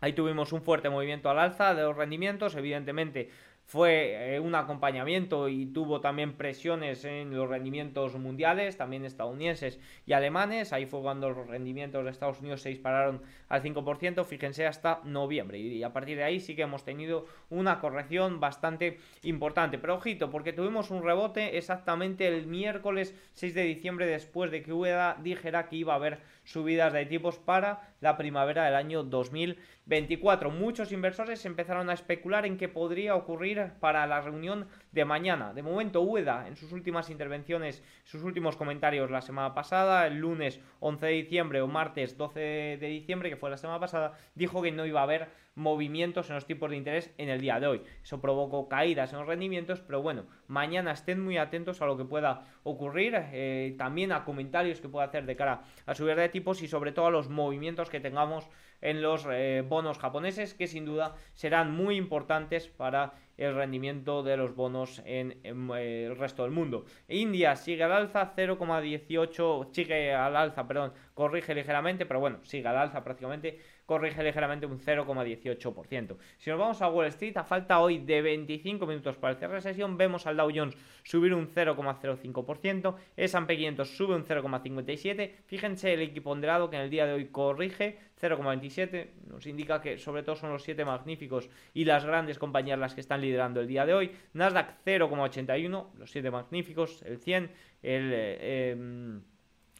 ahí 0.00 0.14
tuvimos 0.14 0.52
un 0.52 0.62
fuerte 0.62 0.88
movimiento 0.88 1.28
al 1.28 1.38
alza 1.38 1.74
de 1.74 1.82
los 1.82 1.96
rendimientos, 1.96 2.54
evidentemente 2.54 3.28
fue 3.70 4.34
eh, 4.34 4.40
un 4.40 4.56
acompañamiento 4.56 5.48
y 5.48 5.66
tuvo 5.66 6.00
también 6.00 6.32
presiones 6.32 7.04
en 7.04 7.32
los 7.32 7.48
rendimientos 7.48 8.18
mundiales, 8.18 8.76
también 8.76 9.04
estadounidenses 9.04 9.78
y 10.06 10.12
alemanes. 10.12 10.72
Ahí 10.72 10.86
fue 10.86 11.00
cuando 11.00 11.30
los 11.30 11.46
rendimientos 11.46 12.04
de 12.04 12.10
Estados 12.10 12.40
Unidos 12.40 12.62
se 12.62 12.70
dispararon 12.70 13.22
al 13.48 13.62
5%, 13.62 14.24
fíjense, 14.24 14.66
hasta 14.66 15.00
noviembre. 15.04 15.60
Y 15.60 15.84
a 15.84 15.92
partir 15.92 16.16
de 16.16 16.24
ahí 16.24 16.40
sí 16.40 16.56
que 16.56 16.62
hemos 16.62 16.82
tenido 16.82 17.26
una 17.48 17.78
corrección 17.78 18.40
bastante 18.40 18.98
importante. 19.22 19.78
Pero 19.78 19.94
ojito, 19.94 20.30
porque 20.30 20.52
tuvimos 20.52 20.90
un 20.90 21.04
rebote 21.04 21.56
exactamente 21.56 22.26
el 22.26 22.48
miércoles 22.48 23.14
6 23.34 23.54
de 23.54 23.62
diciembre 23.62 24.06
después 24.06 24.50
de 24.50 24.64
que 24.64 24.72
UEDA 24.72 25.16
dijera 25.22 25.68
que 25.68 25.76
iba 25.76 25.92
a 25.92 25.96
haber 25.96 26.18
subidas 26.44 26.92
de 26.92 27.06
tipos 27.06 27.38
para 27.38 27.94
la 28.00 28.16
primavera 28.16 28.64
del 28.64 28.74
año 28.74 29.02
2024. 29.02 30.50
Muchos 30.50 30.92
inversores 30.92 31.44
empezaron 31.44 31.90
a 31.90 31.94
especular 31.94 32.46
en 32.46 32.56
qué 32.56 32.68
podría 32.68 33.14
ocurrir 33.14 33.72
para 33.80 34.06
la 34.06 34.20
reunión 34.20 34.66
de 34.92 35.04
mañana. 35.04 35.52
De 35.52 35.62
momento, 35.62 36.02
UEDA, 36.02 36.48
en 36.48 36.56
sus 36.56 36.72
últimas 36.72 37.10
intervenciones, 37.10 37.82
sus 38.04 38.22
últimos 38.22 38.56
comentarios 38.56 39.10
la 39.10 39.20
semana 39.20 39.54
pasada, 39.54 40.06
el 40.06 40.18
lunes 40.18 40.60
11 40.80 41.06
de 41.06 41.12
diciembre 41.12 41.60
o 41.60 41.66
martes 41.66 42.16
12 42.16 42.40
de 42.80 42.86
diciembre, 42.88 43.30
que 43.30 43.36
fue 43.36 43.50
la 43.50 43.56
semana 43.56 43.80
pasada, 43.80 44.18
dijo 44.34 44.62
que 44.62 44.72
no 44.72 44.86
iba 44.86 45.00
a 45.00 45.04
haber 45.04 45.28
movimientos 45.60 46.28
en 46.28 46.34
los 46.34 46.46
tipos 46.46 46.70
de 46.70 46.76
interés 46.76 47.12
en 47.18 47.28
el 47.28 47.40
día 47.40 47.60
de 47.60 47.66
hoy. 47.66 47.82
Eso 48.02 48.20
provocó 48.20 48.68
caídas 48.68 49.12
en 49.12 49.18
los 49.20 49.28
rendimientos, 49.28 49.80
pero 49.80 50.02
bueno, 50.02 50.24
mañana 50.48 50.92
estén 50.92 51.20
muy 51.22 51.36
atentos 51.36 51.80
a 51.82 51.86
lo 51.86 51.96
que 51.96 52.04
pueda 52.04 52.46
ocurrir, 52.64 53.14
eh, 53.16 53.74
también 53.78 54.12
a 54.12 54.24
comentarios 54.24 54.80
que 54.80 54.88
pueda 54.88 55.06
hacer 55.06 55.26
de 55.26 55.36
cara 55.36 55.62
a 55.86 55.94
subir 55.94 56.16
de 56.16 56.28
tipos 56.28 56.62
y 56.62 56.68
sobre 56.68 56.92
todo 56.92 57.06
a 57.06 57.10
los 57.10 57.28
movimientos 57.28 57.90
que 57.90 58.00
tengamos 58.00 58.48
en 58.80 59.02
los 59.02 59.26
eh, 59.30 59.62
bonos 59.66 59.98
japoneses, 59.98 60.54
que 60.54 60.66
sin 60.66 60.86
duda 60.86 61.14
serán 61.34 61.72
muy 61.72 61.96
importantes 61.96 62.68
para 62.68 63.12
el 63.36 63.54
rendimiento 63.54 64.22
de 64.22 64.36
los 64.36 64.54
bonos 64.54 65.02
en, 65.04 65.38
eh, 65.44 66.06
el 66.06 66.16
resto 66.16 66.42
del 66.42 66.52
mundo. 66.52 66.84
India 67.08 67.56
sigue 67.56 67.84
al 67.84 67.92
alza, 67.92 68.34
0,18, 68.36 69.68
sigue 69.72 70.14
al 70.14 70.36
alza, 70.36 70.66
perdón, 70.66 70.92
corrige 71.14 71.54
ligeramente, 71.54 72.06
pero 72.06 72.20
bueno, 72.20 72.38
sigue 72.42 72.68
al 72.68 72.76
alza 72.76 73.02
prácticamente, 73.02 73.58
corrige 73.90 74.22
ligeramente 74.22 74.66
un 74.66 74.78
0,18%. 74.78 76.16
Si 76.38 76.48
nos 76.48 76.58
vamos 76.60 76.80
a 76.80 76.88
Wall 76.88 77.06
Street, 77.06 77.36
a 77.36 77.42
falta 77.42 77.80
hoy 77.80 77.98
de 77.98 78.22
25 78.22 78.86
minutos 78.86 79.16
para 79.16 79.32
el 79.32 79.38
cierre 79.40 79.60
sesión, 79.60 79.96
vemos 79.96 80.28
al 80.28 80.36
Dow 80.36 80.48
Jones 80.54 80.76
subir 81.02 81.34
un 81.34 81.48
0,05%, 81.48 82.94
el 83.16 83.24
S&P 83.24 83.56
500 83.56 83.96
sube 83.96 84.14
un 84.14 84.24
0,57%, 84.24 85.32
fíjense 85.44 85.92
el 85.92 86.02
equiponderado 86.02 86.70
que 86.70 86.76
en 86.76 86.82
el 86.82 86.90
día 86.90 87.04
de 87.04 87.14
hoy 87.14 87.24
corrige 87.32 87.98
0,27, 88.22 89.08
nos 89.26 89.44
indica 89.48 89.80
que 89.80 89.98
sobre 89.98 90.22
todo 90.22 90.36
son 90.36 90.52
los 90.52 90.62
7 90.62 90.84
magníficos 90.84 91.50
y 91.74 91.84
las 91.84 92.04
grandes 92.04 92.38
compañías 92.38 92.78
las 92.78 92.94
que 92.94 93.00
están 93.00 93.20
liderando 93.20 93.60
el 93.60 93.66
día 93.66 93.86
de 93.86 93.94
hoy. 93.94 94.12
Nasdaq 94.34 94.84
0,81, 94.86 95.94
los 95.98 96.12
7 96.12 96.30
magníficos, 96.30 97.02
el 97.02 97.18
100, 97.18 97.50
el... 97.82 98.12
Eh, 98.14 98.70
em, 98.70 99.22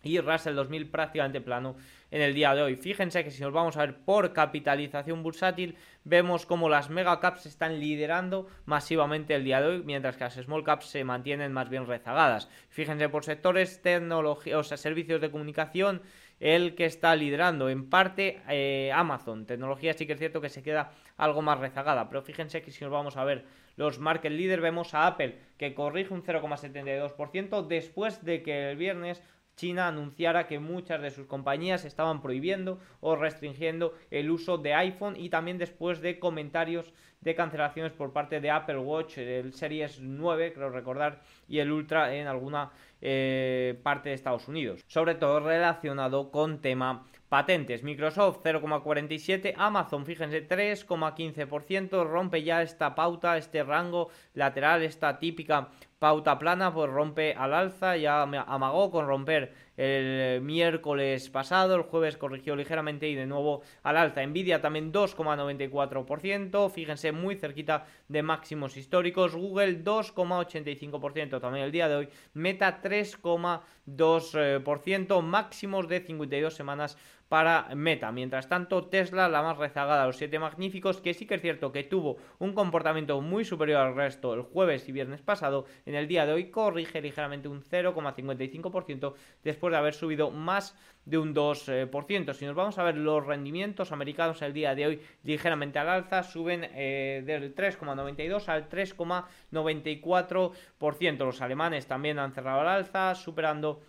y 0.03 0.19
Russell 0.21 0.55
2000 0.55 0.91
prácticamente 0.91 1.41
plano 1.41 1.77
en 2.11 2.23
el 2.23 2.35
día 2.35 2.55
de 2.55 2.63
hoy. 2.63 2.77
Fíjense 2.77 3.23
que 3.25 3.31
si 3.31 3.43
nos 3.43 3.53
vamos 3.53 3.77
a 3.77 3.81
ver 3.81 3.97
por 3.99 4.33
capitalización 4.33 5.23
bursátil, 5.23 5.77
vemos 6.05 6.47
como 6.47 6.69
las 6.69 6.91
mega 6.91 7.21
caps 7.21 7.47
están 7.47 7.79
liderando 7.79 8.49
masivamente 8.65 9.35
el 9.35 9.45
día 9.45 9.61
de 9.61 9.69
hoy, 9.69 9.83
mientras 9.85 10.17
que 10.17 10.25
las 10.25 10.35
small 10.35 10.65
caps 10.65 10.87
se 10.87 11.05
mantienen 11.05 11.53
más 11.53 11.69
bien 11.69 11.87
rezagadas. 11.87 12.49
Fíjense 12.69 13.09
por 13.09 13.25
sectores, 13.25 13.83
tecnología, 13.83 14.59
o 14.59 14.63
sea, 14.63 14.77
servicios 14.77 15.21
de 15.21 15.31
comunicación, 15.31 16.03
el 16.41 16.75
que 16.75 16.87
está 16.87 17.15
liderando. 17.15 17.69
En 17.69 17.89
parte 17.89 18.41
eh, 18.49 18.91
Amazon, 18.95 19.47
tecnología 19.47 19.93
sí 19.93 20.07
que 20.07 20.15
es 20.15 20.19
cierto 20.19 20.41
que 20.41 20.49
se 20.49 20.63
queda 20.63 20.93
algo 21.17 21.43
más 21.43 21.59
rezagada, 21.59 22.09
pero 22.09 22.23
fíjense 22.23 22.63
que 22.63 22.71
si 22.71 22.83
nos 22.83 22.93
vamos 22.93 23.17
a 23.17 23.25
ver 23.25 23.45
los 23.77 23.99
market 23.99 24.33
leaders, 24.33 24.63
vemos 24.63 24.95
a 24.95 25.07
Apple 25.07 25.39
que 25.59 25.75
corrige 25.75 26.13
un 26.13 26.23
0,72% 26.23 27.67
después 27.67 28.25
de 28.25 28.43
que 28.43 28.71
el 28.71 28.77
viernes 28.77 29.23
China 29.61 29.89
anunciara 29.89 30.47
que 30.47 30.59
muchas 30.59 31.03
de 31.03 31.11
sus 31.11 31.27
compañías 31.27 31.85
estaban 31.85 32.23
prohibiendo 32.23 32.81
o 33.01 33.15
restringiendo 33.15 33.93
el 34.11 34.31
uso 34.31 34.57
de 34.57 34.73
iPhone 34.73 35.17
y 35.19 35.29
también 35.29 35.59
después 35.59 36.01
de 36.01 36.19
comentarios 36.19 36.95
de 37.21 37.35
cancelaciones 37.35 37.93
por 37.93 38.15
parte 38.15 38.41
de 38.41 38.51
Apple 38.51 38.79
Watch, 38.79 39.19
el 39.19 39.53
Series 39.53 40.01
9, 40.01 40.55
creo 40.55 40.71
recordar, 40.71 41.21
y 41.47 41.59
el 41.59 41.71
Ultra 41.73 42.15
en 42.15 42.27
alguna 42.27 42.71
eh, 43.03 43.79
parte 43.83 44.09
de 44.09 44.15
Estados 44.15 44.49
Unidos. 44.49 44.83
Sobre 44.87 45.15
todo 45.15 45.41
relacionado 45.41 46.31
con 46.31 46.63
tema 46.63 47.05
patentes. 47.31 47.83
Microsoft 47.85 48.41
0,47, 48.45 49.55
Amazon, 49.57 50.05
fíjense, 50.05 50.47
3,15%, 50.47 52.05
rompe 52.05 52.43
ya 52.43 52.61
esta 52.61 52.95
pauta, 52.95 53.39
este 53.39 53.63
rango 53.63 54.11
lateral, 54.35 54.83
esta 54.83 55.19
típica 55.19 55.71
pauta 56.01 56.39
plana, 56.39 56.75
pues 56.75 56.91
rompe 56.91 57.35
al 57.35 57.55
alza, 57.55 57.97
ya 57.97 58.23
amagó 58.23 58.91
con 58.91 59.07
romper 59.07 59.55
el 59.77 60.41
miércoles 60.43 61.31
pasado, 61.31 61.77
el 61.77 61.83
jueves 61.83 62.17
corrigió 62.17 62.57
ligeramente 62.57 63.09
y 63.09 63.15
de 63.15 63.27
nuevo 63.27 63.63
al 63.83 63.97
alza. 63.97 64.27
Nvidia 64.27 64.61
también 64.61 64.93
2,94%, 64.93 66.69
fíjense 66.71 67.13
muy 67.13 67.37
cerquita 67.37 67.87
de 68.09 68.23
máximos 68.23 68.77
históricos. 68.77 69.37
Google 69.37 69.85
2,85% 69.85 71.41
también 71.41 71.67
el 71.67 71.73
día 71.73 71.89
de 71.89 71.97
hoy. 71.97 72.09
Meta 72.35 72.83
3,2%, 72.83 75.23
máximos 75.23 75.89
de 75.89 76.01
52 76.01 76.55
semanas 76.55 76.99
para 77.31 77.71
Meta. 77.77 78.11
Mientras 78.11 78.49
tanto, 78.49 78.87
Tesla, 78.87 79.29
la 79.29 79.41
más 79.41 79.57
rezagada 79.57 80.01
de 80.01 80.09
los 80.09 80.17
siete 80.17 80.41
magníficos, 80.41 81.01
que 81.01 81.15
sí 81.15 81.27
que 81.27 81.37
es 81.37 81.41
cierto 81.41 81.71
que 81.71 81.85
tuvo 81.85 82.17
un 82.41 82.55
comportamiento 82.55 83.21
muy 83.21 83.45
superior 83.45 83.83
al 83.83 83.95
resto 83.95 84.35
el 84.35 84.43
jueves 84.43 84.89
y 84.89 84.93
viernes 84.93 85.23
pasado, 85.23 85.65
en 85.87 85.95
el 85.95 86.09
día 86.09 86.27
de 86.27 86.33
hoy 86.33 86.51
corrige 86.51 87.01
ligeramente 87.01 87.47
un 87.47 87.63
0,55% 87.63 89.15
después 89.45 89.71
de 89.71 89.77
haber 89.77 89.95
subido 89.95 90.33
más 90.33 90.77
de 91.05 91.19
un 91.19 91.33
2%. 91.33 92.35
Si 92.35 92.47
nos 92.47 92.57
vamos 92.57 92.79
a 92.79 92.83
ver 92.83 92.97
los 92.97 93.25
rendimientos 93.25 93.93
americanos 93.93 94.43
el 94.43 94.53
día 94.53 94.75
de 94.75 94.89
hoy 94.89 95.01
ligeramente 95.23 95.79
al 95.79 95.89
alza, 95.89 96.25
suben 96.25 96.69
eh, 96.75 97.23
del 97.25 97.55
3,92 97.55 98.49
al 98.49 98.69
3,94%. 98.69 101.25
Los 101.25 101.41
alemanes 101.41 101.87
también 101.87 102.19
han 102.19 102.33
cerrado 102.33 102.63
al 102.63 102.69
alza, 102.69 103.15
superando 103.15 103.83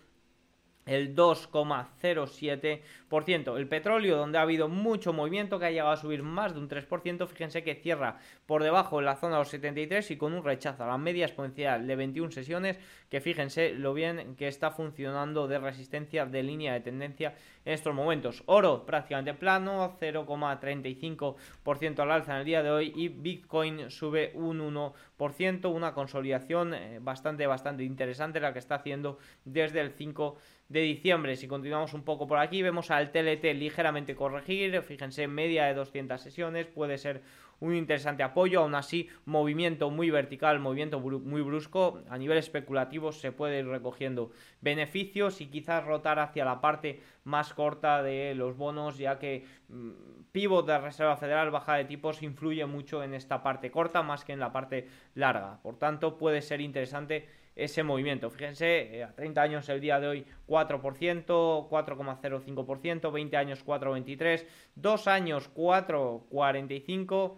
el 0.86 1.14
2,07%. 1.14 3.56
El 3.56 3.68
petróleo, 3.68 4.16
donde 4.16 4.38
ha 4.38 4.42
habido 4.42 4.68
mucho 4.68 5.12
movimiento, 5.12 5.58
que 5.58 5.66
ha 5.66 5.70
llegado 5.70 5.90
a 5.90 5.96
subir 5.96 6.22
más 6.22 6.54
de 6.54 6.60
un 6.60 6.68
3%, 6.68 7.26
fíjense 7.26 7.62
que 7.62 7.74
cierra 7.74 8.18
por 8.46 8.62
debajo 8.62 8.98
en 8.98 9.04
la 9.04 9.16
zona 9.16 9.34
de 9.34 9.40
los 9.40 9.48
73 9.48 10.10
y 10.10 10.16
con 10.16 10.32
un 10.32 10.44
rechazo 10.44 10.84
a 10.84 10.86
la 10.86 10.98
media 10.98 11.26
exponencial 11.26 11.86
de 11.86 11.96
21 11.96 12.32
sesiones, 12.32 12.78
que 13.08 13.20
fíjense 13.20 13.74
lo 13.74 13.94
bien 13.94 14.34
que 14.36 14.48
está 14.48 14.70
funcionando 14.70 15.46
de 15.46 15.58
resistencia 15.58 16.26
de 16.26 16.42
línea 16.42 16.72
de 16.72 16.80
tendencia 16.80 17.34
en 17.64 17.74
estos 17.74 17.94
momentos. 17.94 18.42
Oro 18.46 18.84
prácticamente 18.86 19.34
plano, 19.34 19.96
0,35% 20.00 22.00
al 22.00 22.10
alza 22.10 22.32
en 22.32 22.38
el 22.38 22.44
día 22.44 22.62
de 22.62 22.70
hoy 22.70 22.92
y 22.96 23.08
Bitcoin 23.08 23.90
sube 23.90 24.32
un 24.34 24.60
1%, 24.60 25.72
una 25.72 25.94
consolidación 25.94 26.74
eh, 26.74 26.98
bastante, 27.00 27.46
bastante 27.46 27.84
interesante 27.84 28.40
la 28.40 28.52
que 28.52 28.58
está 28.58 28.74
haciendo 28.76 29.18
desde 29.44 29.80
el 29.80 29.92
5 29.92 30.36
de 30.68 30.80
diciembre. 30.80 31.36
Si 31.36 31.48
continuamos 31.48 31.94
un 31.94 32.02
poco 32.02 32.26
por 32.26 32.38
aquí, 32.38 32.62
vemos 32.62 32.90
al 32.90 33.12
TLT 33.12 33.44
ligeramente 33.54 34.14
corregir, 34.14 34.80
fíjense, 34.82 35.28
media 35.28 35.66
de 35.66 35.74
200 35.74 36.20
sesiones, 36.20 36.66
puede 36.66 36.98
ser 36.98 37.22
un 37.62 37.76
interesante 37.76 38.24
apoyo, 38.24 38.60
aún 38.60 38.74
así 38.74 39.08
movimiento 39.24 39.88
muy 39.88 40.10
vertical, 40.10 40.58
movimiento 40.58 40.98
muy 40.98 41.42
brusco, 41.42 42.02
a 42.08 42.18
nivel 42.18 42.38
especulativo 42.38 43.12
se 43.12 43.30
puede 43.30 43.60
ir 43.60 43.68
recogiendo 43.68 44.32
beneficios 44.60 45.40
y 45.40 45.46
quizás 45.46 45.84
rotar 45.84 46.18
hacia 46.18 46.44
la 46.44 46.60
parte 46.60 47.00
más 47.22 47.54
corta 47.54 48.02
de 48.02 48.34
los 48.34 48.56
bonos, 48.56 48.98
ya 48.98 49.20
que 49.20 49.46
mm, 49.68 49.90
pivot 50.32 50.66
de 50.66 50.78
Reserva 50.80 51.16
Federal, 51.16 51.52
baja 51.52 51.76
de 51.76 51.84
tipos, 51.84 52.24
influye 52.24 52.66
mucho 52.66 53.04
en 53.04 53.14
esta 53.14 53.44
parte 53.44 53.70
corta 53.70 54.02
más 54.02 54.24
que 54.24 54.32
en 54.32 54.40
la 54.40 54.52
parte 54.52 54.88
larga. 55.14 55.60
Por 55.62 55.78
tanto, 55.78 56.18
puede 56.18 56.42
ser 56.42 56.60
interesante 56.60 57.28
ese 57.54 57.82
movimiento. 57.82 58.30
Fíjense, 58.30 58.98
eh, 58.98 59.04
a 59.04 59.14
30 59.14 59.42
años 59.42 59.68
el 59.68 59.80
día 59.80 60.00
de 60.00 60.08
hoy 60.08 60.26
4%, 60.46 61.68
4,05%, 61.68 63.12
20 63.12 63.36
años 63.36 63.64
4,23%, 63.64 64.46
2 64.74 65.06
años 65.08 65.50
4,45% 65.54 67.36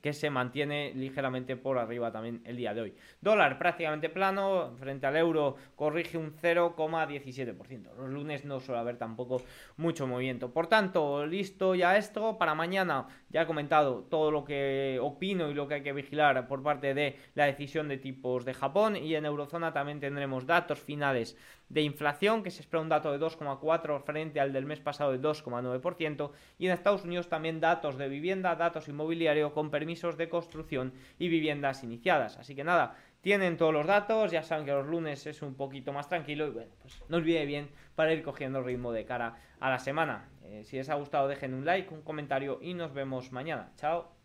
que 0.00 0.12
se 0.12 0.30
mantiene 0.30 0.92
ligeramente 0.94 1.56
por 1.56 1.78
arriba 1.78 2.10
también 2.12 2.40
el 2.44 2.56
día 2.56 2.74
de 2.74 2.80
hoy. 2.80 2.94
Dólar 3.20 3.58
prácticamente 3.58 4.08
plano, 4.08 4.74
frente 4.78 5.06
al 5.06 5.16
euro 5.16 5.56
corrige 5.76 6.18
un 6.18 6.32
0,17%. 6.32 7.94
Los 7.96 8.10
lunes 8.10 8.44
no 8.44 8.60
suele 8.60 8.80
haber 8.80 8.96
tampoco 8.96 9.42
mucho 9.76 10.06
movimiento. 10.06 10.52
Por 10.52 10.66
tanto, 10.66 11.26
listo 11.26 11.74
ya 11.74 11.96
esto. 11.96 12.38
Para 12.38 12.54
mañana 12.54 13.06
ya 13.30 13.42
he 13.42 13.46
comentado 13.46 14.04
todo 14.04 14.30
lo 14.30 14.44
que 14.44 14.98
opino 15.00 15.50
y 15.50 15.54
lo 15.54 15.68
que 15.68 15.74
hay 15.74 15.82
que 15.82 15.92
vigilar 15.92 16.46
por 16.46 16.62
parte 16.62 16.94
de 16.94 17.16
la 17.34 17.46
decisión 17.46 17.88
de 17.88 17.98
tipos 17.98 18.44
de 18.44 18.54
Japón. 18.54 18.96
Y 18.96 19.14
en 19.14 19.26
Eurozona 19.26 19.72
también 19.72 20.00
tendremos 20.00 20.46
datos 20.46 20.80
finales 20.80 21.36
de 21.72 21.80
inflación, 21.80 22.42
que 22.42 22.50
se 22.50 22.60
espera 22.60 22.82
un 22.82 22.90
dato 22.90 23.10
de 23.10 23.18
2,4 23.18 24.02
frente 24.02 24.40
al 24.40 24.52
del 24.52 24.66
mes 24.66 24.80
pasado 24.80 25.10
de 25.10 25.20
2,9%. 25.20 26.30
Y 26.58 26.66
en 26.66 26.72
Estados 26.72 27.04
Unidos 27.04 27.30
también 27.30 27.60
datos 27.60 27.96
de 27.96 28.08
vivienda, 28.08 28.54
datos 28.56 28.88
inmobiliario 28.88 29.54
con 29.54 29.70
permisos 29.70 30.18
de 30.18 30.28
construcción 30.28 30.92
y 31.18 31.28
viviendas 31.28 31.82
iniciadas. 31.82 32.36
Así 32.36 32.54
que 32.54 32.62
nada, 32.62 32.96
tienen 33.22 33.56
todos 33.56 33.72
los 33.72 33.86
datos, 33.86 34.30
ya 34.30 34.42
saben 34.42 34.66
que 34.66 34.72
los 34.72 34.86
lunes 34.86 35.26
es 35.26 35.40
un 35.40 35.54
poquito 35.54 35.94
más 35.94 36.08
tranquilo 36.08 36.46
y 36.46 36.50
bueno, 36.50 36.72
pues 36.82 37.02
no 37.08 37.16
olvide 37.16 37.46
bien 37.46 37.70
para 37.94 38.12
ir 38.12 38.22
cogiendo 38.22 38.62
ritmo 38.62 38.92
de 38.92 39.06
cara 39.06 39.36
a 39.58 39.70
la 39.70 39.78
semana. 39.78 40.28
Eh, 40.44 40.64
si 40.64 40.76
les 40.76 40.90
ha 40.90 40.94
gustado 40.96 41.26
dejen 41.26 41.54
un 41.54 41.64
like, 41.64 41.92
un 41.94 42.02
comentario 42.02 42.58
y 42.60 42.74
nos 42.74 42.92
vemos 42.92 43.32
mañana. 43.32 43.72
Chao. 43.76 44.21